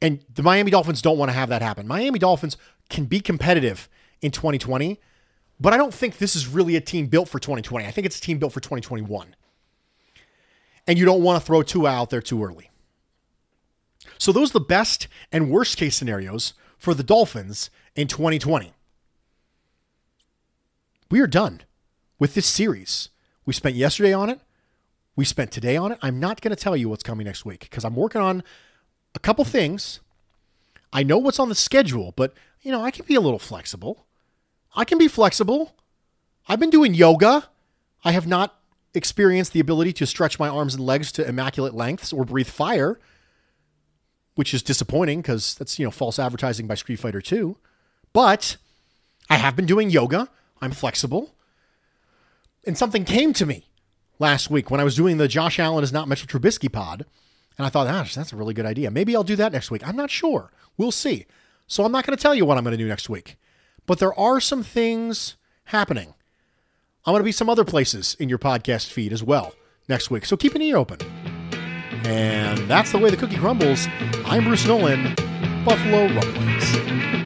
And 0.00 0.24
the 0.32 0.42
Miami 0.42 0.70
Dolphins 0.70 1.02
don't 1.02 1.18
want 1.18 1.30
to 1.30 1.36
have 1.36 1.48
that 1.48 1.62
happen. 1.62 1.86
Miami 1.86 2.18
Dolphins 2.18 2.56
can 2.88 3.06
be 3.06 3.20
competitive 3.20 3.88
in 4.20 4.30
2020, 4.30 5.00
but 5.58 5.72
I 5.72 5.76
don't 5.76 5.94
think 5.94 6.18
this 6.18 6.36
is 6.36 6.46
really 6.46 6.76
a 6.76 6.80
team 6.80 7.06
built 7.06 7.28
for 7.28 7.38
2020. 7.38 7.86
I 7.86 7.90
think 7.90 8.06
it's 8.06 8.18
a 8.18 8.20
team 8.20 8.38
built 8.38 8.52
for 8.52 8.60
2021. 8.60 9.34
And 10.86 10.98
you 10.98 11.04
don't 11.04 11.22
want 11.22 11.40
to 11.40 11.44
throw 11.44 11.62
Tua 11.62 11.90
out 11.90 12.10
there 12.10 12.20
too 12.20 12.44
early. 12.44 12.70
So 14.18 14.32
those 14.32 14.50
are 14.50 14.54
the 14.54 14.60
best 14.60 15.08
and 15.32 15.50
worst 15.50 15.76
case 15.76 15.96
scenarios 15.96 16.54
for 16.78 16.94
the 16.94 17.02
Dolphins 17.02 17.70
in 17.94 18.06
2020. 18.06 18.72
We 21.10 21.20
are 21.20 21.26
done 21.26 21.60
with 22.18 22.34
this 22.34 22.46
series. 22.46 23.10
We 23.44 23.52
spent 23.52 23.76
yesterday 23.76 24.12
on 24.12 24.28
it. 24.28 24.40
We 25.14 25.24
spent 25.24 25.52
today 25.52 25.76
on 25.76 25.92
it. 25.92 25.98
I'm 26.02 26.18
not 26.18 26.40
going 26.40 26.54
to 26.54 26.60
tell 26.62 26.76
you 26.76 26.88
what's 26.88 27.02
coming 27.02 27.26
next 27.26 27.44
week 27.44 27.60
because 27.60 27.84
I'm 27.84 27.94
working 27.94 28.20
on 28.20 28.42
a 29.14 29.18
couple 29.18 29.44
things. 29.44 30.00
I 30.92 31.02
know 31.02 31.18
what's 31.18 31.38
on 31.38 31.48
the 31.48 31.54
schedule, 31.54 32.12
but 32.16 32.34
you 32.60 32.72
know, 32.72 32.82
I 32.82 32.90
can 32.90 33.06
be 33.06 33.14
a 33.14 33.20
little 33.20 33.38
flexible. 33.38 34.06
I 34.74 34.84
can 34.84 34.98
be 34.98 35.08
flexible. 35.08 35.74
I've 36.48 36.60
been 36.60 36.70
doing 36.70 36.94
yoga. 36.94 37.48
I 38.04 38.12
have 38.12 38.26
not 38.26 38.60
experienced 38.92 39.52
the 39.52 39.60
ability 39.60 39.92
to 39.94 40.06
stretch 40.06 40.38
my 40.38 40.48
arms 40.48 40.74
and 40.74 40.84
legs 40.84 41.12
to 41.12 41.26
immaculate 41.26 41.74
lengths 41.74 42.12
or 42.12 42.24
breathe 42.24 42.48
fire, 42.48 42.98
which 44.34 44.52
is 44.52 44.62
disappointing 44.62 45.22
because 45.22 45.54
that's, 45.54 45.78
you 45.78 45.84
know, 45.84 45.90
false 45.90 46.18
advertising 46.18 46.66
by 46.66 46.74
Street 46.74 46.98
Fighter 46.98 47.20
2. 47.20 47.56
But 48.12 48.56
I 49.30 49.36
have 49.36 49.54
been 49.54 49.66
doing 49.66 49.90
yoga. 49.90 50.28
I'm 50.60 50.72
flexible. 50.72 51.34
And 52.64 52.76
something 52.76 53.04
came 53.04 53.32
to 53.34 53.46
me 53.46 53.66
last 54.18 54.50
week 54.50 54.70
when 54.70 54.80
I 54.80 54.84
was 54.84 54.96
doing 54.96 55.18
the 55.18 55.28
Josh 55.28 55.58
Allen 55.58 55.84
is 55.84 55.92
not 55.92 56.08
Mitchell 56.08 56.26
Trubisky 56.26 56.70
pod. 56.70 57.06
And 57.58 57.66
I 57.66 57.70
thought, 57.70 57.86
gosh, 57.86 58.14
that's 58.14 58.32
a 58.32 58.36
really 58.36 58.54
good 58.54 58.66
idea. 58.66 58.90
Maybe 58.90 59.14
I'll 59.14 59.24
do 59.24 59.36
that 59.36 59.52
next 59.52 59.70
week. 59.70 59.86
I'm 59.86 59.96
not 59.96 60.10
sure. 60.10 60.50
We'll 60.76 60.92
see. 60.92 61.26
So 61.66 61.84
I'm 61.84 61.92
not 61.92 62.06
going 62.06 62.16
to 62.16 62.22
tell 62.22 62.34
you 62.34 62.44
what 62.44 62.58
I'm 62.58 62.64
going 62.64 62.76
to 62.76 62.82
do 62.82 62.88
next 62.88 63.08
week. 63.08 63.36
But 63.86 63.98
there 63.98 64.18
are 64.18 64.40
some 64.40 64.62
things 64.62 65.36
happening. 65.66 66.14
I'm 67.04 67.12
going 67.12 67.20
to 67.20 67.24
be 67.24 67.32
some 67.32 67.48
other 67.48 67.64
places 67.64 68.16
in 68.18 68.28
your 68.28 68.38
podcast 68.38 68.90
feed 68.90 69.12
as 69.12 69.22
well 69.22 69.54
next 69.88 70.10
week. 70.10 70.26
So 70.26 70.36
keep 70.36 70.54
an 70.54 70.62
ear 70.62 70.76
open. 70.76 70.98
And 72.04 72.58
that's 72.68 72.92
the 72.92 72.98
way 72.98 73.10
the 73.10 73.16
cookie 73.16 73.36
crumbles. 73.36 73.86
I'm 74.24 74.44
Bruce 74.44 74.66
Nolan, 74.66 75.14
Buffalo 75.64 76.06
Rumblings. 76.08 77.25